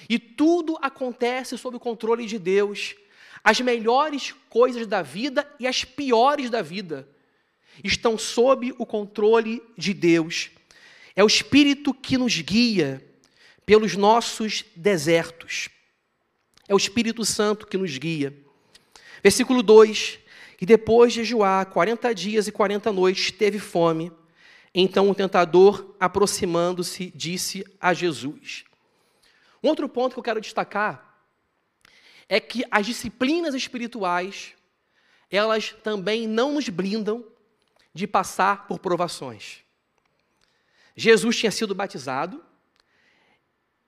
E 0.09 0.19
tudo 0.19 0.77
acontece 0.83 1.57
sob 1.57 1.77
o 1.77 1.81
controle 1.81 2.27
de 2.27 2.39
Deus. 2.39 2.97
As 3.45 3.61
melhores 3.61 4.35
coisas 4.49 4.87
da 4.87 5.03
vida 5.03 5.49
e 5.59 5.67
as 5.67 5.85
piores 5.85 6.51
da 6.51 6.63
vida 6.63 7.09
estão 7.83 8.19
sob 8.19 8.75
o 8.79 8.85
controle 8.85 9.63
de 9.79 9.95
Deus. 9.95 10.51
É 11.15 11.23
o 11.23 11.29
Espírito 11.29 11.95
que 11.95 12.19
nos 12.19 12.41
guia 12.41 13.05
pelos 13.65 13.97
nossos 13.97 14.65
desertos. 14.75 15.69
É 16.69 16.75
o 16.75 16.79
Espírito 16.79 17.25
Santo 17.25 17.67
que 17.67 17.77
nos 17.77 17.97
guia. 17.97 18.35
Versículo 19.23 19.63
2: 19.63 20.19
E 20.63 20.65
depois 20.65 21.13
de 21.13 21.25
jejuar 21.25 21.67
40 21.67 22.15
dias 22.15 22.47
e 22.47 22.53
40 22.53 22.93
noites, 22.93 23.33
teve 23.33 23.59
fome. 23.59 24.13
Então 24.73 25.11
o 25.11 25.15
tentador, 25.15 25.97
aproximando-se, 25.99 27.13
disse 27.17 27.67
a 27.81 27.93
Jesus. 27.93 28.63
Um 29.61 29.67
outro 29.67 29.89
ponto 29.89 30.13
que 30.13 30.21
eu 30.21 30.23
quero 30.23 30.41
destacar 30.41 31.19
é 32.29 32.39
que 32.39 32.65
as 32.71 32.87
disciplinas 32.87 33.57
espirituais, 33.57 34.55
elas 35.29 35.75
também 35.83 36.29
não 36.29 36.53
nos 36.53 36.69
blindam 36.69 37.27
de 37.93 38.07
passar 38.07 38.69
por 38.69 38.79
provações. 38.79 39.65
Jesus 40.95 41.39
tinha 41.39 41.51
sido 41.51 41.75
batizado, 41.75 42.41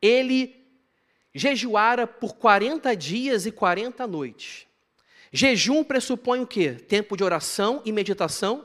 ele 0.02 0.66
jejuara 1.32 2.04
por 2.04 2.34
40 2.34 2.96
dias 2.96 3.46
e 3.46 3.52
40 3.52 4.08
noites. 4.08 4.66
Jejum 5.36 5.82
pressupõe 5.82 6.42
o 6.42 6.46
quê? 6.46 6.74
Tempo 6.74 7.16
de 7.16 7.24
oração 7.24 7.82
e 7.84 7.90
meditação 7.90 8.64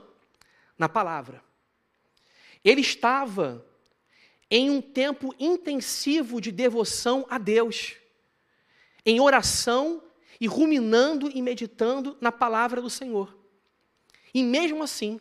na 0.77 0.87
palavra. 0.87 1.43
Ele 2.63 2.79
estava 2.79 3.65
em 4.51 4.69
um 4.69 4.79
tempo 4.79 5.33
intensivo 5.39 6.39
de 6.39 6.51
devoção 6.51 7.25
a 7.27 7.39
Deus, 7.39 7.95
em 9.03 9.19
oração 9.19 10.03
e 10.39 10.45
ruminando 10.45 11.31
e 11.33 11.41
meditando 11.41 12.15
na 12.21 12.31
palavra 12.31 12.79
do 12.79 12.89
Senhor. 12.89 13.35
E 14.31 14.43
mesmo 14.43 14.83
assim, 14.83 15.19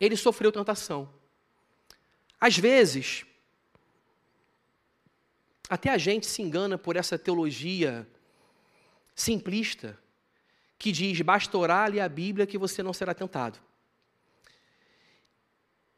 ele 0.00 0.16
sofreu 0.16 0.50
tentação. 0.50 1.12
Às 2.40 2.56
vezes, 2.56 3.26
até 5.68 5.90
a 5.90 5.98
gente 5.98 6.26
se 6.26 6.40
engana 6.40 6.78
por 6.78 6.96
essa 6.96 7.18
teologia 7.18 8.08
simplista 9.14 9.98
que 10.80 10.90
diz: 10.90 11.20
basta 11.20 11.56
orar 11.58 11.94
e 11.94 12.00
a 12.00 12.08
Bíblia 12.08 12.46
que 12.46 12.56
você 12.56 12.82
não 12.82 12.94
será 12.94 13.12
tentado. 13.12 13.60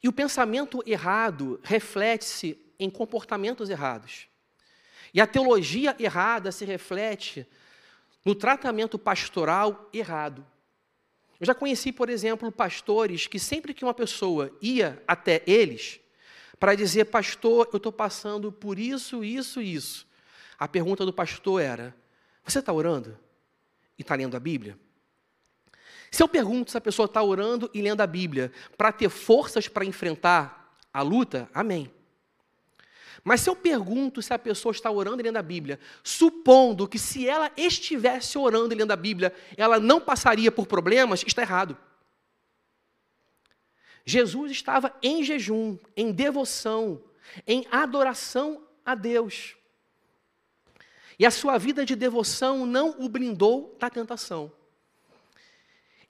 E 0.03 0.09
o 0.09 0.13
pensamento 0.13 0.83
errado 0.85 1.61
reflete-se 1.63 2.59
em 2.79 2.91
comportamentos 2.91 3.71
errados. 3.71 4.27
E 5.15 5.21
a 5.21 5.27
teologia 5.27 5.95
errada 6.01 6.51
se 6.51 6.65
reflete 6.65 7.47
no 8.25 8.35
tratamento 8.35 8.99
pastoral 8.99 9.89
errado. 9.93 10.45
Eu 11.39 11.47
já 11.47 11.55
conheci, 11.55 11.93
por 11.93 12.11
exemplo, 12.11 12.51
pastores 12.51 13.29
que 13.29 13.39
sempre 13.39 13.73
que 13.73 13.85
uma 13.85 13.95
pessoa 13.95 14.51
ia 14.61 15.01
até 15.07 15.43
eles, 15.47 16.01
para 16.59 16.75
dizer, 16.75 17.05
pastor, 17.05 17.69
eu 17.73 17.77
estou 17.77 17.93
passando 17.93 18.51
por 18.51 18.81
isso, 18.81 19.23
isso, 19.23 19.63
isso. 19.63 20.09
A 20.59 20.67
pergunta 20.67 21.07
do 21.07 21.13
pastor 21.13 21.63
era: 21.63 21.95
Você 22.45 22.59
está 22.59 22.73
orando? 22.73 23.17
E 23.99 24.03
está 24.03 24.15
lendo 24.15 24.37
a 24.37 24.41
Bíblia? 24.41 24.79
Se 26.11 26.23
eu 26.23 26.29
pergunto 26.29 26.71
se 26.71 26.77
a 26.77 26.81
pessoa 26.81 27.07
está 27.07 27.23
orando 27.23 27.71
e 27.73 27.81
lendo 27.81 28.03
a 28.03 28.07
Bíblia 28.07 28.53
para 28.77 28.93
ter 28.93 29.09
forças 29.09 29.67
para 29.67 29.85
enfrentar 29.85 30.77
a 30.93 31.01
luta, 31.01 31.49
amém. 31.55 31.91
Mas 33.25 33.41
se 33.41 33.49
eu 33.49 33.57
pergunto 33.57 34.21
se 34.21 34.35
a 34.35 34.39
pessoa 34.39 34.73
está 34.73 34.91
orando 34.91 35.23
e 35.23 35.25
lendo 35.25 35.37
a 35.37 35.43
Bíblia, 35.43 35.79
supondo 36.03 36.89
que 36.89 36.99
se 36.99 37.27
ela 37.27 37.51
estivesse 37.57 38.37
orando 38.37 38.75
e 38.75 38.77
lendo 38.77 38.91
a 38.91 38.97
Bíblia, 38.97 39.33
ela 39.57 39.79
não 39.79 40.01
passaria 40.01 40.51
por 40.51 40.67
problemas, 40.67 41.23
está 41.27 41.43
errado. 41.43 41.79
Jesus 44.05 44.51
estava 44.51 44.95
em 45.03 45.23
jejum, 45.23 45.79
em 45.97 46.11
devoção, 46.11 47.03
em 47.47 47.67
adoração 47.71 48.67
a 48.85 48.95
Deus. 48.95 49.57
E 51.19 51.27
a 51.27 51.31
sua 51.31 51.59
vida 51.59 51.85
de 51.85 51.95
devoção 51.95 52.67
não 52.67 52.97
o 52.99 53.09
brindou 53.09 53.77
da 53.79 53.91
tentação. 53.91 54.53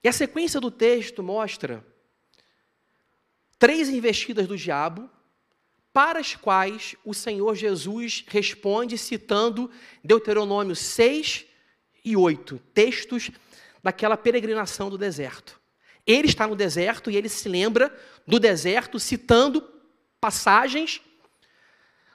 E 0.02 0.08
a 0.08 0.12
sequência 0.12 0.60
do 0.60 0.70
texto 0.70 1.22
mostra 1.22 1.84
três 3.58 3.88
investidas 3.88 4.48
do 4.48 4.56
diabo, 4.56 5.08
para 5.92 6.18
as 6.18 6.34
quais 6.34 6.96
o 7.04 7.12
Senhor 7.12 7.54
Jesus 7.54 8.24
responde 8.26 8.96
citando 8.96 9.70
Deuteronômio 10.02 10.74
6 10.74 11.44
e 12.04 12.16
8, 12.16 12.58
textos 12.72 13.30
daquela 13.82 14.16
peregrinação 14.16 14.88
do 14.88 14.96
deserto. 14.96 15.60
Ele 16.06 16.26
está 16.26 16.46
no 16.46 16.56
deserto 16.56 17.10
e 17.10 17.16
ele 17.16 17.28
se 17.28 17.48
lembra 17.48 17.96
do 18.26 18.40
deserto, 18.40 18.98
citando 18.98 19.62
passagens 20.20 21.00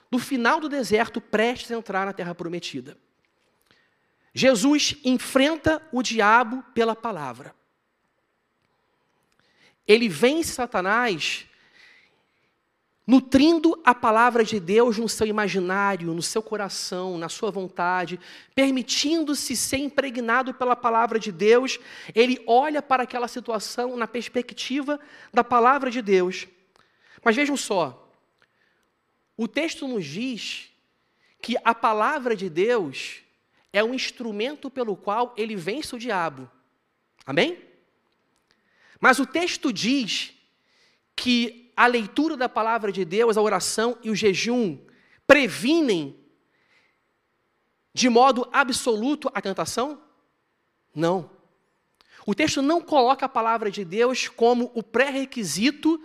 do 0.10 0.20
final 0.20 0.60
do 0.60 0.70
deserto, 0.70 1.20
prestes 1.20 1.72
a 1.72 1.76
entrar 1.76 2.06
na 2.06 2.14
terra 2.14 2.34
prometida. 2.34 2.98
Jesus 4.34 4.96
enfrenta 5.04 5.82
o 5.92 6.04
diabo 6.04 6.64
pela 6.74 6.96
palavra. 6.96 7.56
Ele 9.88 10.08
vence 10.08 10.54
Satanás 10.54 11.48
nutrindo 13.08 13.80
a 13.86 13.96
palavra 13.96 14.44
de 14.44 14.60
Deus 14.60 14.98
no 14.98 15.08
seu 15.08 15.26
imaginário, 15.26 16.14
no 16.14 16.22
seu 16.22 16.44
coração, 16.44 17.18
na 17.18 17.30
sua 17.30 17.50
vontade, 17.50 18.20
permitindo-se 18.54 19.56
ser 19.56 19.78
impregnado 19.78 20.54
pela 20.54 20.76
palavra 20.76 21.18
de 21.18 21.32
Deus, 21.32 21.80
ele 22.14 22.44
olha 22.46 22.82
para 22.82 23.04
aquela 23.04 23.30
situação 23.30 23.96
na 23.96 24.06
perspectiva 24.06 25.00
da 25.34 25.42
palavra 25.42 25.90
de 25.90 26.02
Deus. 26.02 26.48
Mas 27.24 27.34
vejam 27.34 27.56
só, 27.56 28.07
o 29.38 29.48
texto 29.48 29.88
nos 29.88 30.06
diz 30.06 30.72
que 31.42 31.56
a 31.64 31.74
palavra 31.76 32.36
de 32.36 32.50
Deus 32.50 33.22
é 33.72 33.84
um 33.84 33.94
instrumento 33.94 34.70
pelo 34.70 34.98
qual 34.98 35.34
ele 35.38 35.56
vence 35.56 35.96
o 35.96 36.00
diabo. 36.00 36.50
Amém? 37.26 37.62
Mas 39.00 39.20
o 39.20 39.26
texto 39.26 39.72
diz 39.72 40.34
que 41.16 41.72
a 41.78 41.86
leitura 41.86 42.36
da 42.36 42.50
palavra 42.50 42.92
de 42.92 43.06
Deus, 43.06 43.38
a 43.38 43.42
oração 43.42 43.98
e 44.04 44.10
o 44.10 44.16
jejum 44.16 44.80
previnem 45.28 46.18
de 47.94 48.10
modo 48.10 48.50
absoluto 48.52 49.30
a 49.34 49.42
tentação? 49.42 50.02
Não. 50.94 51.30
O 52.26 52.34
texto 52.34 52.62
não 52.62 52.82
coloca 52.82 53.26
a 53.26 53.30
palavra 53.30 53.70
de 53.70 53.86
Deus 53.86 54.28
como 54.28 54.72
o 54.74 54.82
pré-requisito 54.82 56.02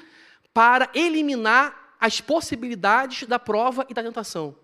para 0.52 0.90
eliminar 0.94 1.81
as 2.02 2.20
possibilidades 2.20 3.28
da 3.28 3.38
prova 3.38 3.86
e 3.88 3.94
da 3.94 4.02
tentação. 4.02 4.56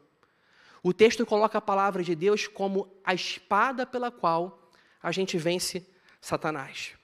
O 0.82 0.92
texto 0.92 1.24
coloca 1.24 1.58
a 1.58 1.60
palavra 1.60 2.02
de 2.02 2.12
Deus 2.16 2.48
como 2.48 2.92
a 3.04 3.14
espada 3.14 3.86
pela 3.86 4.10
qual 4.10 4.68
a 5.00 5.12
gente 5.12 5.38
vence 5.38 5.86
Satanás. 6.20 6.94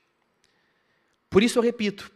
Por 1.31 1.41
isso 1.41 1.57
eu 1.57 1.63
repito: 1.63 2.11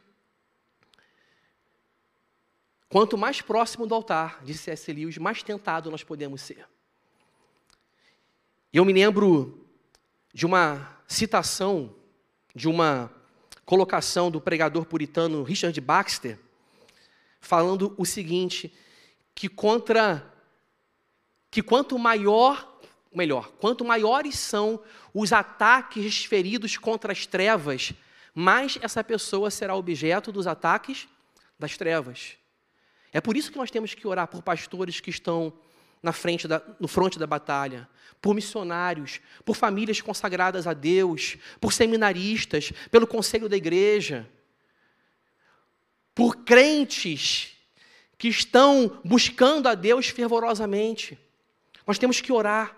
quanto 2.88 3.16
mais 3.16 3.40
próximo 3.40 3.86
do 3.86 3.94
altar, 3.94 4.40
disse 4.42 4.64
C.S. 4.64 4.92
Lewis, 4.92 5.16
mais 5.16 5.40
tentado 5.44 5.88
nós 5.88 6.02
podemos 6.02 6.42
ser. 6.42 6.66
Eu 8.72 8.84
me 8.84 8.92
lembro 8.92 9.64
de 10.34 10.44
uma 10.44 10.98
citação, 11.06 11.94
de 12.52 12.68
uma 12.68 13.12
colocação 13.64 14.28
do 14.28 14.40
pregador 14.40 14.86
puritano 14.86 15.44
Richard 15.44 15.80
Baxter, 15.80 16.36
falando 17.48 17.94
o 17.96 18.04
seguinte: 18.04 18.70
que 19.34 19.48
contra 19.48 20.34
que 21.50 21.62
quanto 21.62 21.98
maior, 21.98 22.78
melhor, 23.10 23.50
quanto 23.58 23.86
maiores 23.86 24.38
são 24.38 24.78
os 25.14 25.32
ataques 25.32 26.04
desferidos 26.04 26.76
contra 26.76 27.10
as 27.10 27.24
trevas, 27.24 27.94
mais 28.34 28.78
essa 28.82 29.02
pessoa 29.02 29.50
será 29.50 29.74
objeto 29.74 30.30
dos 30.30 30.46
ataques 30.46 31.08
das 31.58 31.74
trevas. 31.78 32.36
É 33.10 33.18
por 33.18 33.34
isso 33.34 33.50
que 33.50 33.56
nós 33.56 33.70
temos 33.70 33.94
que 33.94 34.06
orar 34.06 34.28
por 34.28 34.42
pastores 34.42 35.00
que 35.00 35.08
estão 35.08 35.50
na 36.02 36.12
frente 36.12 36.46
da, 36.46 36.62
no 36.78 36.86
fronte 36.86 37.18
da 37.18 37.26
batalha, 37.26 37.88
por 38.20 38.34
missionários, 38.34 39.22
por 39.42 39.56
famílias 39.56 40.02
consagradas 40.02 40.66
a 40.66 40.74
Deus, 40.74 41.38
por 41.58 41.72
seminaristas, 41.72 42.72
pelo 42.90 43.06
conselho 43.06 43.48
da 43.48 43.56
igreja, 43.56 44.28
por 46.18 46.38
crentes 46.38 47.56
que 48.18 48.26
estão 48.26 49.00
buscando 49.04 49.68
a 49.68 49.76
Deus 49.76 50.08
fervorosamente. 50.08 51.16
Nós 51.86 51.96
temos 51.96 52.20
que 52.20 52.32
orar. 52.32 52.76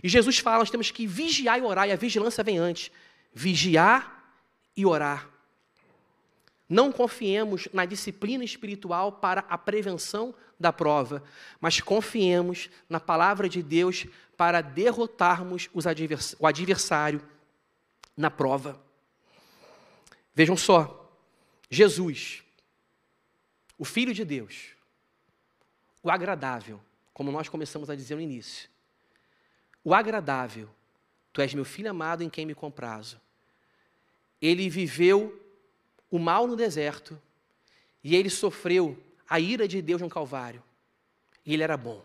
E 0.00 0.08
Jesus 0.08 0.38
fala, 0.38 0.60
nós 0.60 0.70
temos 0.70 0.92
que 0.92 1.04
vigiar 1.04 1.58
e 1.58 1.62
orar, 1.62 1.88
e 1.88 1.90
a 1.90 1.96
vigilância 1.96 2.44
vem 2.44 2.58
antes. 2.58 2.92
Vigiar 3.34 4.30
e 4.76 4.86
orar. 4.86 5.28
Não 6.68 6.92
confiemos 6.92 7.66
na 7.72 7.84
disciplina 7.84 8.44
espiritual 8.44 9.10
para 9.10 9.40
a 9.48 9.58
prevenção 9.58 10.32
da 10.58 10.72
prova, 10.72 11.24
mas 11.60 11.80
confiemos 11.80 12.70
na 12.88 13.00
palavra 13.00 13.48
de 13.48 13.64
Deus 13.64 14.06
para 14.36 14.60
derrotarmos 14.60 15.68
advers 15.84 16.36
o 16.38 16.46
adversário 16.46 17.20
na 18.16 18.30
prova. 18.30 18.80
Vejam 20.32 20.56
só, 20.56 21.12
Jesus, 21.68 22.45
o 23.78 23.84
Filho 23.84 24.14
de 24.14 24.24
Deus, 24.24 24.70
o 26.02 26.10
agradável, 26.10 26.80
como 27.12 27.32
nós 27.32 27.48
começamos 27.48 27.90
a 27.90 27.96
dizer 27.96 28.14
no 28.14 28.20
início, 28.20 28.68
o 29.82 29.94
agradável, 29.94 30.68
tu 31.32 31.40
és 31.40 31.54
meu 31.54 31.64
filho 31.64 31.90
amado 31.90 32.22
em 32.22 32.28
quem 32.28 32.44
me 32.44 32.54
comprazo. 32.54 33.20
Ele 34.42 34.68
viveu 34.68 35.40
o 36.10 36.18
mal 36.18 36.46
no 36.46 36.56
deserto 36.56 37.20
e 38.02 38.16
ele 38.16 38.30
sofreu 38.30 39.00
a 39.28 39.38
ira 39.38 39.68
de 39.68 39.80
Deus 39.80 40.00
no 40.00 40.08
Calvário. 40.08 40.62
E 41.44 41.54
ele 41.54 41.62
era 41.62 41.76
bom. 41.76 42.04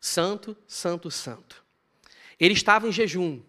Santo, 0.00 0.56
santo, 0.66 1.10
santo. 1.10 1.62
Ele 2.40 2.54
estava 2.54 2.88
em 2.88 2.92
jejum, 2.92 3.40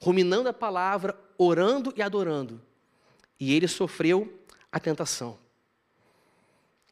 ruminando 0.00 0.48
a 0.48 0.52
palavra, 0.52 1.18
orando 1.36 1.92
e 1.96 2.02
adorando. 2.02 2.60
E 3.38 3.54
ele 3.54 3.68
sofreu 3.68 4.42
a 4.72 4.80
tentação. 4.80 5.38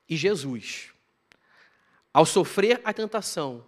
E 0.09 0.17
Jesus, 0.17 0.93
ao 2.13 2.25
sofrer 2.25 2.81
a 2.85 2.93
tentação, 2.93 3.67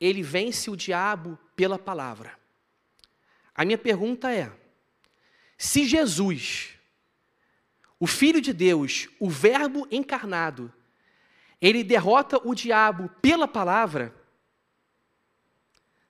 ele 0.00 0.22
vence 0.22 0.70
o 0.70 0.76
diabo 0.76 1.38
pela 1.54 1.78
palavra. 1.78 2.38
A 3.54 3.64
minha 3.64 3.78
pergunta 3.78 4.32
é: 4.32 4.50
se 5.58 5.84
Jesus, 5.84 6.70
o 8.00 8.06
Filho 8.06 8.40
de 8.40 8.52
Deus, 8.52 9.08
o 9.20 9.28
Verbo 9.28 9.86
encarnado, 9.90 10.72
ele 11.60 11.84
derrota 11.84 12.40
o 12.44 12.54
diabo 12.54 13.08
pela 13.20 13.46
palavra, 13.46 14.12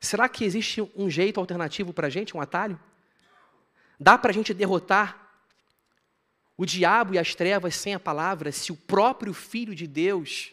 será 0.00 0.28
que 0.28 0.44
existe 0.44 0.80
um 0.96 1.11
jeito 1.11 1.38
alternativo 1.38 1.92
para 1.92 2.06
a 2.06 2.11
gente, 2.11 2.35
um 2.37 2.40
atalho? 2.40 2.80
Dá 4.00 4.16
para 4.16 4.30
a 4.30 4.35
gente 4.35 4.54
derrotar 4.54 5.21
o 6.56 6.66
diabo 6.66 7.14
e 7.14 7.18
as 7.18 7.34
trevas 7.34 7.74
sem 7.74 7.94
a 7.94 8.00
palavra, 8.00 8.52
se 8.52 8.72
o 8.72 8.76
próprio 8.76 9.32
Filho 9.32 9.74
de 9.74 9.86
Deus, 9.86 10.52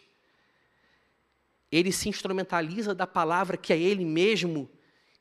ele 1.70 1.92
se 1.92 2.08
instrumentaliza 2.08 2.94
da 2.94 3.06
palavra 3.06 3.56
que 3.56 3.72
é 3.72 3.78
ele 3.78 4.04
mesmo, 4.04 4.68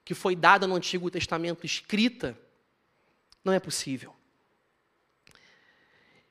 que 0.03 0.13
foi 0.13 0.35
dada 0.35 0.65
no 0.65 0.75
Antigo 0.75 1.11
Testamento 1.11 1.65
escrita, 1.65 2.37
não 3.43 3.53
é 3.53 3.59
possível. 3.59 4.15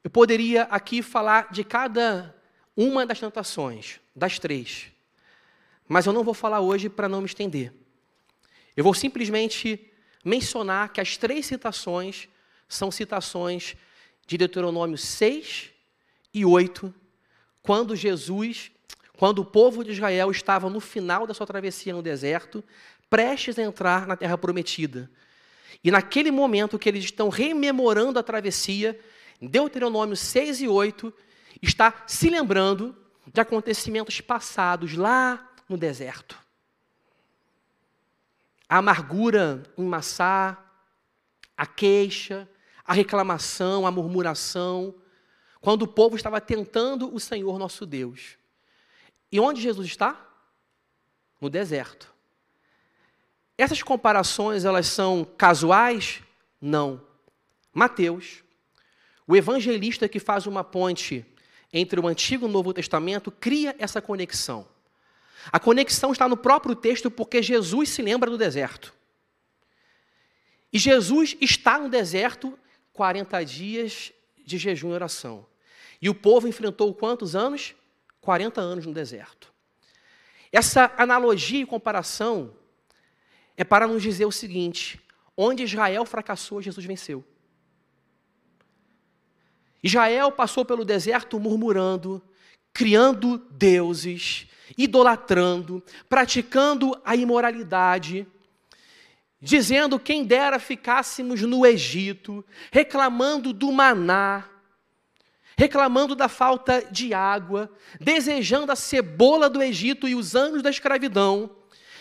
Eu 0.02 0.11
poderia 0.11 0.62
aqui 0.64 1.02
falar 1.02 1.52
de 1.52 1.62
cada 1.62 2.34
uma 2.76 3.04
das 3.04 3.20
tentações, 3.20 4.00
das 4.14 4.38
três, 4.38 4.87
mas 5.87 6.06
eu 6.06 6.12
não 6.12 6.24
vou 6.24 6.34
falar 6.34 6.61
hoje 6.61 6.88
para 6.88 7.08
não 7.08 7.20
me 7.20 7.26
estender. 7.26 7.72
Eu 8.76 8.84
vou 8.84 8.94
simplesmente 8.94 9.90
mencionar 10.24 10.92
que 10.92 11.00
as 11.00 11.16
três 11.16 11.46
citações 11.46 12.28
são 12.68 12.90
citações 12.90 13.76
de 14.28 14.36
Deuteronômio 14.36 14.98
6 14.98 15.70
e 16.34 16.44
8, 16.44 16.94
quando 17.62 17.96
Jesus, 17.96 18.70
quando 19.16 19.38
o 19.38 19.44
povo 19.44 19.82
de 19.82 19.92
Israel 19.92 20.30
estava 20.30 20.68
no 20.68 20.80
final 20.80 21.26
da 21.26 21.32
sua 21.32 21.46
travessia 21.46 21.94
no 21.94 22.02
deserto, 22.02 22.62
prestes 23.08 23.58
a 23.58 23.62
entrar 23.62 24.06
na 24.06 24.16
terra 24.16 24.36
prometida. 24.36 25.10
E 25.82 25.90
naquele 25.90 26.30
momento 26.30 26.78
que 26.78 26.90
eles 26.90 27.04
estão 27.04 27.30
rememorando 27.30 28.18
a 28.18 28.22
travessia, 28.22 29.00
Deuteronômio 29.40 30.14
6 30.14 30.60
e 30.60 30.68
8 30.68 31.10
está 31.62 32.04
se 32.06 32.28
lembrando 32.28 32.94
de 33.32 33.40
acontecimentos 33.40 34.20
passados 34.20 34.94
lá 34.94 35.50
no 35.66 35.78
deserto. 35.78 36.38
A 38.68 38.76
amargura 38.76 39.62
em 39.78 39.84
Massá, 39.84 40.62
a 41.56 41.66
queixa, 41.66 42.46
a 42.88 42.94
reclamação, 42.94 43.87
a 43.87 43.90
murmuração, 43.90 44.94
quando 45.61 45.83
o 45.83 45.87
povo 45.87 46.16
estava 46.16 46.40
tentando 46.40 47.14
o 47.14 47.20
Senhor 47.20 47.59
nosso 47.59 47.85
Deus. 47.85 48.38
E 49.31 49.38
onde 49.38 49.61
Jesus 49.61 49.87
está? 49.87 50.18
No 51.38 51.51
deserto. 51.51 52.11
Essas 53.59 53.83
comparações, 53.83 54.64
elas 54.64 54.87
são 54.87 55.22
casuais? 55.37 56.22
Não. 56.59 57.03
Mateus, 57.74 58.42
o 59.27 59.37
evangelista 59.37 60.09
que 60.09 60.18
faz 60.18 60.46
uma 60.46 60.64
ponte 60.64 61.27
entre 61.70 62.01
o 62.01 62.07
Antigo 62.09 62.46
e 62.46 62.48
o 62.48 62.53
Novo 62.53 62.72
Testamento, 62.72 63.31
cria 63.31 63.77
essa 63.79 64.01
conexão. 64.01 64.66
A 65.53 65.61
conexão 65.61 66.11
está 66.11 66.27
no 66.27 66.38
próprio 66.38 66.74
texto 66.74 67.11
porque 67.11 67.42
Jesus 67.42 67.90
se 67.90 68.01
lembra 68.01 68.31
do 68.31 68.38
deserto. 68.38 68.94
E 70.72 70.79
Jesus 70.79 71.37
está 71.38 71.79
no 71.79 71.90
deserto 71.90 72.59
40 72.98 73.44
dias 73.44 74.12
de 74.44 74.58
jejum 74.58 74.90
e 74.90 74.94
oração. 74.94 75.46
E 76.02 76.11
o 76.11 76.14
povo 76.14 76.48
enfrentou 76.48 76.92
quantos 76.92 77.37
anos? 77.37 77.76
40 78.20 78.61
anos 78.61 78.84
no 78.84 78.92
deserto. 78.92 79.52
Essa 80.50 80.92
analogia 80.96 81.61
e 81.61 81.64
comparação 81.64 82.52
é 83.56 83.62
para 83.62 83.87
nos 83.87 84.02
dizer 84.02 84.24
o 84.24 84.32
seguinte: 84.32 85.00
onde 85.37 85.62
Israel 85.62 86.04
fracassou, 86.04 86.61
Jesus 86.61 86.84
venceu. 86.84 87.24
Israel 89.80 90.32
passou 90.32 90.64
pelo 90.64 90.84
deserto 90.84 91.38
murmurando, 91.38 92.20
criando 92.72 93.38
deuses, 93.52 94.48
idolatrando, 94.76 95.80
praticando 96.08 97.00
a 97.04 97.14
imoralidade, 97.14 98.27
dizendo 99.40 99.98
quem 99.98 100.24
dera 100.24 100.58
ficássemos 100.58 101.42
no 101.42 101.64
Egito, 101.64 102.44
reclamando 102.70 103.52
do 103.52 103.70
maná, 103.70 104.44
reclamando 105.56 106.14
da 106.14 106.28
falta 106.28 106.86
de 106.90 107.14
água, 107.14 107.70
desejando 108.00 108.72
a 108.72 108.76
cebola 108.76 109.48
do 109.48 109.62
Egito 109.62 110.08
e 110.08 110.14
os 110.14 110.34
anos 110.34 110.62
da 110.62 110.70
escravidão. 110.70 111.50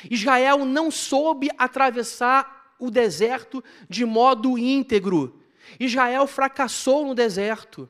Israel 0.09 0.65
não 0.65 0.91
soube 0.91 1.49
atravessar 1.57 2.75
o 2.79 2.91
deserto 2.91 3.63
de 3.89 4.05
modo 4.05 4.57
íntegro. 4.57 5.41
Israel 5.79 6.27
fracassou 6.27 7.05
no 7.05 7.15
deserto. 7.15 7.89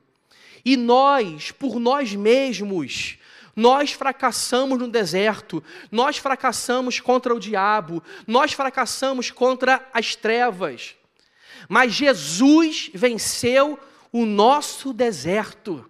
E 0.64 0.76
nós, 0.76 1.52
por 1.52 1.80
nós 1.80 2.14
mesmos, 2.14 3.18
nós 3.58 3.92
fracassamos 3.92 4.78
no 4.78 4.88
deserto, 4.88 5.64
nós 5.92 6.18
fracassamos 6.18 7.00
contra 7.00 7.34
o 7.34 7.40
diabo, 7.40 8.04
nós 8.28 8.54
fracassamos 8.54 9.32
contra 9.32 9.84
as 9.92 10.16
trevas. 10.16 10.96
Mas 11.68 11.92
Jesus 11.92 12.92
venceu 12.94 13.80
o 14.12 14.28
nosso 14.28 14.94
deserto. 14.94 15.90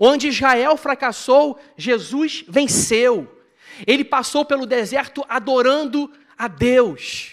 Onde 0.00 0.28
Israel 0.28 0.78
fracassou, 0.78 1.60
Jesus 1.76 2.42
venceu. 2.48 3.44
Ele 3.86 4.02
passou 4.02 4.42
pelo 4.42 4.64
deserto 4.64 5.22
adorando 5.28 6.10
a 6.38 6.48
Deus, 6.48 7.32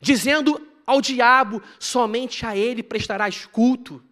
dizendo 0.00 0.66
ao 0.84 1.00
diabo, 1.00 1.62
somente 1.78 2.44
a 2.44 2.56
ele 2.56 2.82
prestarás 2.82 3.46
culto. 3.46 4.02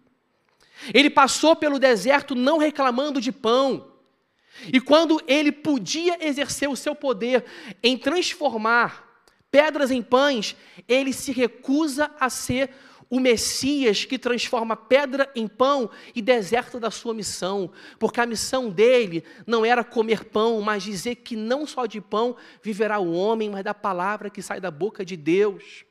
Ele 0.93 1.09
passou 1.09 1.53
pelo 1.53 1.77
deserto 1.77 2.33
não 2.33 2.57
reclamando 2.57 3.19
de 3.19 3.33
pão. 3.33 3.94
E 4.71 4.79
quando 4.79 5.21
ele 5.27 5.51
podia 5.51 6.25
exercer 6.25 6.69
o 6.69 6.75
seu 6.75 6.95
poder 6.95 7.45
em 7.83 7.97
transformar 7.97 9.05
pedras 9.51 9.91
em 9.91 10.01
pães, 10.01 10.55
ele 10.87 11.13
se 11.13 11.31
recusa 11.31 12.11
a 12.19 12.29
ser 12.29 12.71
o 13.09 13.19
Messias 13.19 14.03
que 14.03 14.17
transforma 14.17 14.75
pedra 14.75 15.31
em 15.35 15.47
pão 15.47 15.89
e 16.13 16.21
deserta 16.21 16.79
da 16.79 16.89
sua 16.89 17.13
missão, 17.13 17.71
porque 17.99 18.19
a 18.19 18.25
missão 18.25 18.69
dele 18.69 19.23
não 19.45 19.63
era 19.63 19.83
comer 19.83 20.25
pão, 20.25 20.59
mas 20.61 20.83
dizer 20.83 21.15
que 21.15 21.35
não 21.35 21.65
só 21.65 21.85
de 21.85 22.01
pão 22.01 22.35
viverá 22.61 22.99
o 22.99 23.13
homem, 23.13 23.49
mas 23.49 23.63
da 23.63 23.73
palavra 23.73 24.29
que 24.29 24.41
sai 24.41 24.59
da 24.59 24.71
boca 24.71 25.05
de 25.05 25.15
Deus. 25.15 25.85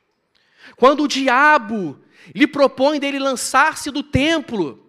Quando 0.75 1.03
o 1.03 1.07
diabo 1.07 1.99
lhe 2.33 2.47
propõe 2.47 2.99
dele 2.99 3.19
lançar-se 3.19 3.91
do 3.91 4.03
templo, 4.03 4.84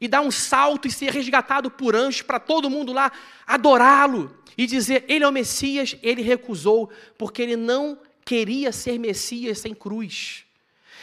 e 0.00 0.08
dar 0.08 0.20
um 0.20 0.30
salto 0.30 0.86
e 0.86 0.90
ser 0.90 1.12
resgatado 1.12 1.70
por 1.70 1.94
anjos 1.96 2.22
para 2.22 2.38
todo 2.38 2.70
mundo 2.70 2.92
lá 2.92 3.10
adorá-lo 3.46 4.36
e 4.56 4.66
dizer 4.66 5.04
ele 5.08 5.24
é 5.24 5.28
o 5.28 5.32
Messias, 5.32 5.96
ele 6.02 6.22
recusou, 6.22 6.90
porque 7.18 7.42
ele 7.42 7.56
não 7.56 7.98
queria 8.24 8.72
ser 8.72 8.98
Messias 8.98 9.60
sem 9.60 9.74
cruz. 9.74 10.44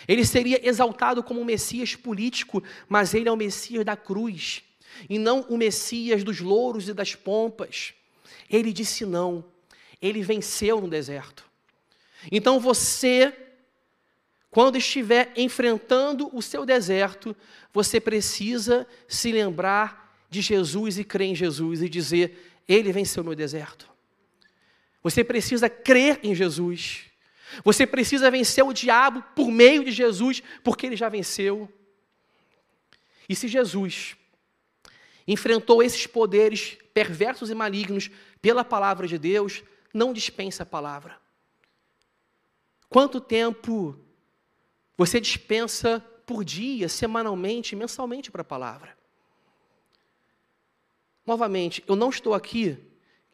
Ele 0.08 0.26
seria 0.26 0.68
exaltado 0.68 1.24
como 1.24 1.40
um 1.40 1.46
Messias 1.46 1.96
político, 1.96 2.62
mas 2.90 3.14
ele 3.14 3.30
é 3.30 3.32
o 3.32 3.38
Messias 3.38 3.86
da 3.86 3.96
cruz, 3.96 4.64
e 5.10 5.18
não 5.18 5.42
o 5.50 5.58
Messias 5.58 6.24
dos 6.24 6.40
louros 6.40 6.90
e 6.90 6.94
das 6.94 7.16
pompas. 7.16 7.94
Ele 8.50 8.74
disse 8.74 9.06
não, 9.06 9.46
ele 10.02 10.22
venceu 10.22 10.82
no 10.82 10.90
deserto. 10.90 11.46
Então 12.32 12.60
você, 12.60 13.34
quando 14.54 14.78
estiver 14.78 15.34
enfrentando 15.36 16.30
o 16.32 16.40
seu 16.40 16.64
deserto, 16.64 17.36
você 17.74 18.00
precisa 18.00 18.86
se 19.08 19.32
lembrar 19.32 20.16
de 20.30 20.42
Jesus 20.42 21.00
e 21.00 21.04
crer 21.04 21.30
em 21.30 21.36
Jesus 21.36 21.82
e 21.82 21.90
dizer: 21.90 22.62
Ele 22.68 22.92
venceu 22.92 23.24
meu 23.24 23.34
deserto. 23.34 23.90
Você 25.02 25.24
precisa 25.24 25.68
crer 25.68 26.20
em 26.22 26.36
Jesus. 26.36 27.06
Você 27.64 27.88
precisa 27.88 28.30
vencer 28.30 28.64
o 28.64 28.72
diabo 28.72 29.24
por 29.36 29.50
meio 29.50 29.84
de 29.84 29.92
Jesus, 29.92 30.44
porque 30.64 30.86
ele 30.86 30.96
já 30.96 31.10
venceu. 31.10 31.68
E 33.28 33.36
se 33.36 33.48
Jesus 33.48 34.16
enfrentou 35.28 35.82
esses 35.82 36.06
poderes 36.06 36.78
perversos 36.94 37.50
e 37.50 37.56
malignos 37.56 38.12
pela 38.40 38.64
palavra 38.64 39.08
de 39.08 39.18
Deus, 39.18 39.64
não 39.92 40.14
dispensa 40.14 40.62
a 40.62 40.66
palavra. 40.66 41.18
Quanto 42.88 43.20
tempo 43.20 44.00
você 44.98 45.20
dispensa 45.20 46.00
por 46.26 46.44
dia, 46.44 46.88
semanalmente, 46.88 47.76
mensalmente 47.76 48.32
para 48.32 48.42
a 48.42 48.46
palavra? 48.46 48.98
Novamente, 51.26 51.84
eu 51.88 51.96
não 51.96 52.10
estou 52.10 52.34
aqui 52.34 52.78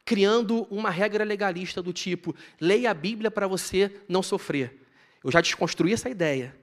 criando 0.05 0.63
uma 0.71 0.89
regra 0.89 1.23
legalista 1.23 1.81
do 1.81 1.93
tipo: 1.93 2.35
leia 2.59 2.91
a 2.91 2.93
Bíblia 2.93 3.29
para 3.29 3.47
você 3.47 4.01
não 4.07 4.23
sofrer. 4.23 4.85
Eu 5.23 5.31
já 5.31 5.41
desconstruí 5.41 5.93
essa 5.93 6.09
ideia. 6.09 6.55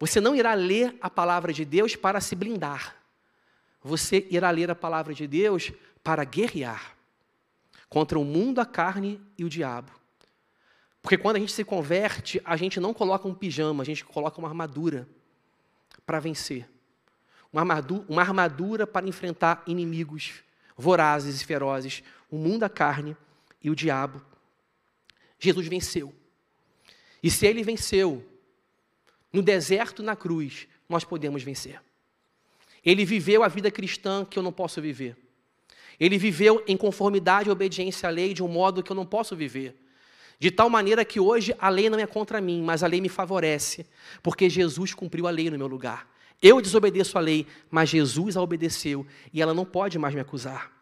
Você 0.00 0.20
não 0.20 0.34
irá 0.34 0.54
ler 0.54 0.96
a 1.00 1.08
palavra 1.08 1.52
de 1.52 1.64
Deus 1.64 1.94
para 1.94 2.20
se 2.20 2.34
blindar. 2.34 2.96
Você 3.82 4.26
irá 4.30 4.50
ler 4.50 4.70
a 4.70 4.74
palavra 4.74 5.14
de 5.14 5.26
Deus 5.26 5.72
para 6.02 6.24
guerrear 6.24 6.96
contra 7.88 8.18
o 8.18 8.24
mundo, 8.24 8.60
a 8.60 8.66
carne 8.66 9.20
e 9.36 9.44
o 9.44 9.48
diabo. 9.48 9.92
Porque 11.02 11.18
quando 11.18 11.36
a 11.36 11.38
gente 11.40 11.52
se 11.52 11.64
converte, 11.64 12.40
a 12.44 12.56
gente 12.56 12.78
não 12.78 12.94
coloca 12.94 13.26
um 13.26 13.34
pijama, 13.34 13.82
a 13.82 13.86
gente 13.86 14.04
coloca 14.04 14.38
uma 14.38 14.48
armadura 14.48 15.08
para 16.06 16.20
vencer. 16.20 16.70
Uma 17.52 18.22
armadura, 18.22 18.86
para 18.86 19.06
enfrentar 19.06 19.62
inimigos 19.66 20.42
vorazes 20.76 21.42
e 21.42 21.44
ferozes, 21.44 22.02
o 22.30 22.36
mundo, 22.38 22.62
a 22.62 22.68
carne 22.68 23.16
e 23.62 23.68
o 23.68 23.74
diabo. 23.74 24.22
Jesus 25.38 25.66
venceu. 25.66 26.14
E 27.22 27.30
se 27.30 27.46
ele 27.46 27.62
venceu 27.62 28.26
no 29.32 29.42
deserto, 29.42 30.02
na 30.02 30.16
cruz, 30.16 30.66
nós 30.88 31.04
podemos 31.04 31.42
vencer. 31.42 31.82
Ele 32.84 33.04
viveu 33.04 33.42
a 33.42 33.48
vida 33.48 33.70
cristã 33.70 34.24
que 34.24 34.38
eu 34.38 34.42
não 34.42 34.52
posso 34.52 34.80
viver. 34.80 35.16
Ele 36.00 36.16
viveu 36.16 36.64
em 36.66 36.76
conformidade 36.76 37.48
e 37.48 37.52
obediência 37.52 38.08
à 38.08 38.12
lei 38.12 38.32
de 38.32 38.42
um 38.42 38.48
modo 38.48 38.82
que 38.82 38.90
eu 38.90 38.96
não 38.96 39.06
posso 39.06 39.36
viver. 39.36 39.76
De 40.42 40.50
tal 40.50 40.68
maneira 40.68 41.04
que 41.04 41.20
hoje 41.20 41.54
a 41.56 41.68
lei 41.68 41.88
não 41.88 42.00
é 42.00 42.04
contra 42.04 42.40
mim, 42.40 42.64
mas 42.64 42.82
a 42.82 42.88
lei 42.88 43.00
me 43.00 43.08
favorece, 43.08 43.86
porque 44.24 44.50
Jesus 44.50 44.92
cumpriu 44.92 45.28
a 45.28 45.30
lei 45.30 45.48
no 45.48 45.56
meu 45.56 45.68
lugar. 45.68 46.12
Eu 46.42 46.60
desobedeço 46.60 47.16
a 47.16 47.20
lei, 47.20 47.46
mas 47.70 47.90
Jesus 47.90 48.36
a 48.36 48.42
obedeceu 48.42 49.06
e 49.32 49.40
ela 49.40 49.54
não 49.54 49.64
pode 49.64 50.00
mais 50.00 50.16
me 50.16 50.20
acusar. 50.20 50.72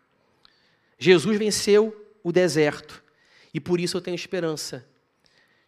Jesus 0.98 1.36
venceu 1.36 1.94
o 2.24 2.32
deserto 2.32 3.04
e 3.52 3.60
por 3.60 3.78
isso 3.78 3.98
eu 3.98 4.00
tenho 4.00 4.14
esperança 4.14 4.88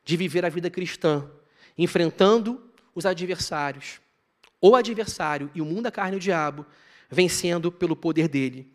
de 0.03 0.17
viver 0.17 0.47
a 0.47 0.49
vida 0.49 0.71
cristã, 0.71 1.31
enfrentando 1.77 2.63
os 2.95 3.05
adversários, 3.05 4.01
o 4.59 4.75
adversário 4.75 5.51
e 5.55 5.61
o 5.61 5.67
mundo, 5.67 5.89
a 5.89 5.91
carne 5.91 6.15
e 6.15 6.17
o 6.17 6.21
diabo, 6.21 6.65
vencendo 7.11 7.71
pelo 7.71 7.95
poder 7.95 8.27
dele. 8.27 8.73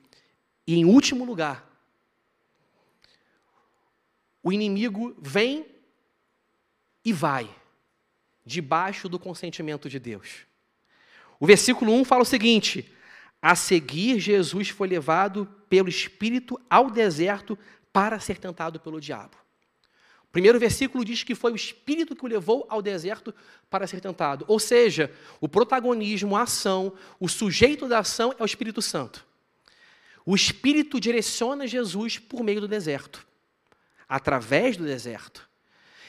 E 0.68 0.76
em 0.76 0.86
último 0.86 1.26
lugar, 1.26 1.67
o 4.48 4.54
inimigo 4.54 5.14
vem 5.20 5.66
e 7.04 7.12
vai, 7.12 7.54
debaixo 8.46 9.10
do 9.10 9.20
consentimento 9.20 9.90
de 9.90 10.00
Deus. 10.00 10.46
O 11.38 11.46
versículo 11.46 11.92
1 11.92 12.06
fala 12.06 12.22
o 12.22 12.26
seguinte: 12.26 12.90
A 13.42 13.56
seguir, 13.56 14.22
Jesus 14.22 14.70
foi 14.70 14.88
levado 14.88 15.46
pelo 15.68 15.90
Espírito 15.90 16.58
ao 16.70 16.90
deserto 16.90 17.60
para 17.92 18.22
ser 18.22 18.38
tentado 18.38 18.80
pelo 18.80 19.02
diabo. 19.02 19.36
O 20.24 20.32
primeiro 20.32 20.58
versículo 20.58 21.04
diz 21.04 21.24
que 21.24 21.36
foi 21.36 21.52
o 21.52 21.56
Espírito 21.58 22.16
que 22.16 22.24
o 22.24 22.30
levou 22.30 22.66
ao 22.70 22.82
deserto 22.82 23.36
para 23.70 23.86
ser 23.86 24.00
tentado. 24.00 24.46
Ou 24.48 24.60
seja, 24.60 25.14
o 25.42 25.50
protagonismo, 25.50 26.38
a 26.38 26.44
ação, 26.44 26.94
o 27.20 27.28
sujeito 27.28 27.86
da 27.86 28.00
ação 28.00 28.34
é 28.40 28.42
o 28.42 28.46
Espírito 28.46 28.82
Santo. 28.82 29.28
O 30.26 30.34
Espírito 30.34 31.02
direciona 31.02 31.68
Jesus 31.68 32.18
por 32.18 32.46
meio 32.46 32.62
do 32.62 32.68
deserto, 32.68 33.27
através 34.08 34.78
do 34.78 34.86
deserto. 34.86 35.48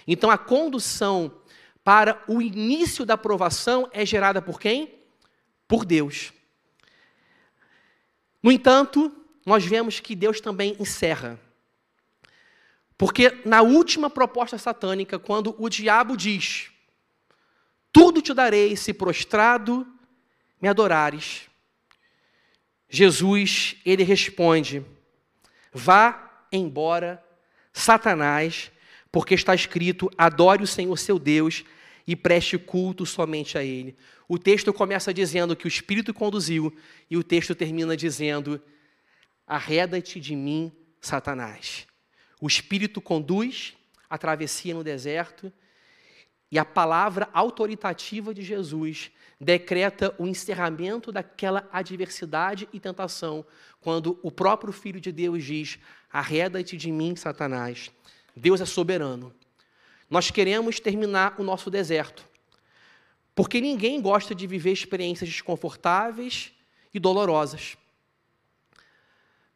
Então 0.06 0.30
a 0.30 0.38
condução 0.38 1.40
para 1.82 2.22
o 2.28 2.40
início 2.40 3.04
da 3.04 3.14
aprovação 3.14 3.88
é 3.92 4.04
gerada 4.04 4.42
por 4.42 4.60
quem? 4.60 4.98
por 5.68 5.84
Deus. 5.84 6.32
No 8.42 8.50
entanto, 8.50 9.14
nós 9.44 9.64
vemos 9.64 10.00
que 10.00 10.16
Deus 10.16 10.40
também 10.40 10.74
encerra. 10.80 11.38
Porque 12.96 13.40
na 13.44 13.60
última 13.60 14.08
proposta 14.08 14.56
satânica, 14.56 15.18
quando 15.18 15.54
o 15.58 15.68
diabo 15.68 16.16
diz: 16.16 16.70
Tudo 17.92 18.22
te 18.22 18.32
darei 18.32 18.74
se 18.74 18.94
prostrado 18.94 19.86
me 20.60 20.68
adorares. 20.68 21.48
Jesus, 22.88 23.76
ele 23.84 24.02
responde: 24.02 24.84
Vá 25.72 26.46
embora, 26.50 27.22
Satanás, 27.78 28.72
porque 29.12 29.34
está 29.34 29.54
escrito: 29.54 30.10
Adore 30.18 30.64
o 30.64 30.66
Senhor 30.66 30.96
seu 30.98 31.18
Deus 31.18 31.64
e 32.06 32.16
preste 32.16 32.58
culto 32.58 33.06
somente 33.06 33.56
a 33.56 33.62
Ele. 33.62 33.96
O 34.26 34.38
texto 34.38 34.72
começa 34.72 35.14
dizendo 35.14 35.54
que 35.54 35.66
o 35.66 35.68
Espírito 35.68 36.12
conduziu, 36.12 36.76
e 37.08 37.16
o 37.16 37.22
texto 37.22 37.54
termina 37.54 37.96
dizendo: 37.96 38.60
Arreda-te 39.46 40.18
de 40.18 40.34
mim, 40.34 40.72
Satanás. 41.00 41.86
O 42.40 42.48
Espírito 42.48 43.00
conduz 43.00 43.74
a 44.10 44.18
travessia 44.18 44.74
no 44.74 44.82
deserto, 44.82 45.52
e 46.50 46.58
a 46.58 46.64
palavra 46.64 47.28
autoritativa 47.32 48.34
de 48.34 48.42
Jesus 48.42 49.12
decreta 49.40 50.14
o 50.18 50.26
encerramento 50.26 51.12
daquela 51.12 51.68
adversidade 51.72 52.68
e 52.72 52.80
tentação, 52.80 53.44
quando 53.80 54.18
o 54.22 54.30
próprio 54.30 54.72
Filho 54.72 55.00
de 55.00 55.12
Deus 55.12 55.44
diz: 55.44 55.78
Arreda-te 56.12 56.76
de 56.76 56.90
mim, 56.90 57.14
Satanás. 57.14 57.90
Deus 58.34 58.60
é 58.60 58.64
soberano. 58.64 59.34
Nós 60.10 60.30
queremos 60.30 60.80
terminar 60.80 61.34
o 61.38 61.44
nosso 61.44 61.70
deserto, 61.70 62.24
porque 63.34 63.60
ninguém 63.60 64.00
gosta 64.00 64.34
de 64.34 64.46
viver 64.46 64.72
experiências 64.72 65.28
desconfortáveis 65.28 66.52
e 66.92 66.98
dolorosas. 66.98 67.76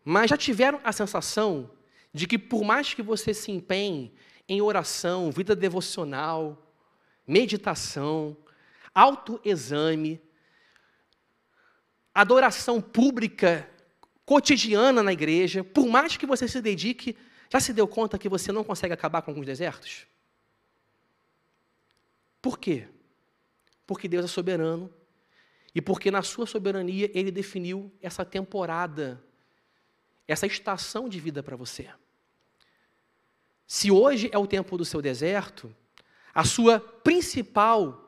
Mas 0.05 0.31
já 0.31 0.37
tiveram 0.37 0.81
a 0.85 0.93
sensação 0.93 1.71
de 2.13 2.27
que, 2.27 2.39
por 2.39 2.63
mais 2.65 2.93
que 2.93 3.03
você 3.03 3.33
se 3.33 3.51
empenhe 3.51 4.13
em 4.49 4.61
oração, 4.61 5.31
vida 5.31 5.57
devocional, 5.57 6.71
meditação, 7.27 8.37
autoexame, 8.95 10.21
adoração 12.15 12.81
pública, 12.81 13.69
cotidiana 14.25 15.03
na 15.03 15.13
igreja, 15.13 15.65
por 15.65 15.87
mais 15.87 16.17
que 16.17 16.27
você 16.27 16.47
se 16.47 16.61
dedique, 16.61 17.17
já 17.51 17.61
se 17.61 17.73
deu 17.73 17.87
conta 17.87 18.19
que 18.19 18.29
você 18.29 18.51
não 18.53 18.65
consegue 18.65 18.95
acabar 18.95 19.23
com 19.23 19.31
alguns 19.31 19.47
desertos? 19.47 20.07
Por 22.41 22.59
quê? 22.59 22.89
Porque 23.87 24.09
Deus 24.09 24.25
é 24.25 24.29
soberano 24.29 24.93
e 25.75 25.81
porque 25.81 26.11
na 26.11 26.23
sua 26.23 26.47
soberania 26.47 27.11
ele 27.15 27.31
definiu 27.31 27.93
essa 28.01 28.25
temporada, 28.25 29.23
essa 30.27 30.47
estação 30.47 31.09
de 31.09 31.21
vida 31.21 31.43
para 31.43 31.57
você. 31.57 31.89
Se 33.67 33.91
hoje 33.91 34.29
é 34.33 34.39
o 34.39 34.47
tempo 34.47 34.77
do 34.77 34.85
seu 34.85 35.01
deserto, 35.01 35.75
a 36.35 36.45
sua 36.45 36.81
principal 36.81 38.02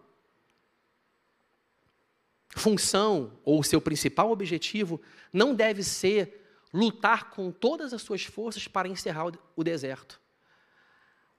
função 2.54 3.38
ou 3.44 3.62
seu 3.62 3.80
principal 3.80 4.30
objetivo 4.30 5.00
não 5.32 5.54
deve 5.54 5.82
ser 5.82 6.42
lutar 6.72 7.30
com 7.30 7.50
todas 7.50 7.92
as 7.92 8.02
suas 8.02 8.24
forças 8.24 8.66
para 8.66 8.88
encerrar 8.88 9.32
o 9.56 9.64
deserto. 9.64 10.20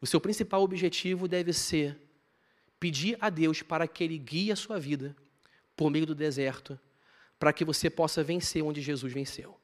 O 0.01 0.07
seu 0.07 0.20
principal 0.20 0.61
objetivo 0.61 1.28
deve 1.28 1.51
ser 1.53 1.99
pedir 2.80 3.18
a 3.20 3.30
Deus 3.30 3.61
para 3.61 3.88
que 3.88 4.03
Ele 4.03 4.18
guie 4.18 4.51
a 4.51 4.55
sua 4.55 4.80
vida 4.80 5.16
por 5.76 5.89
meio 5.89 6.05
do 6.05 6.16
deserto, 6.16 6.80
para 7.39 7.51
que 7.51 7.66
você 7.66 7.89
possa 7.89 8.24
vencer 8.24 8.63
onde 8.63 8.82
Jesus 8.82 9.11
venceu. 9.11 9.59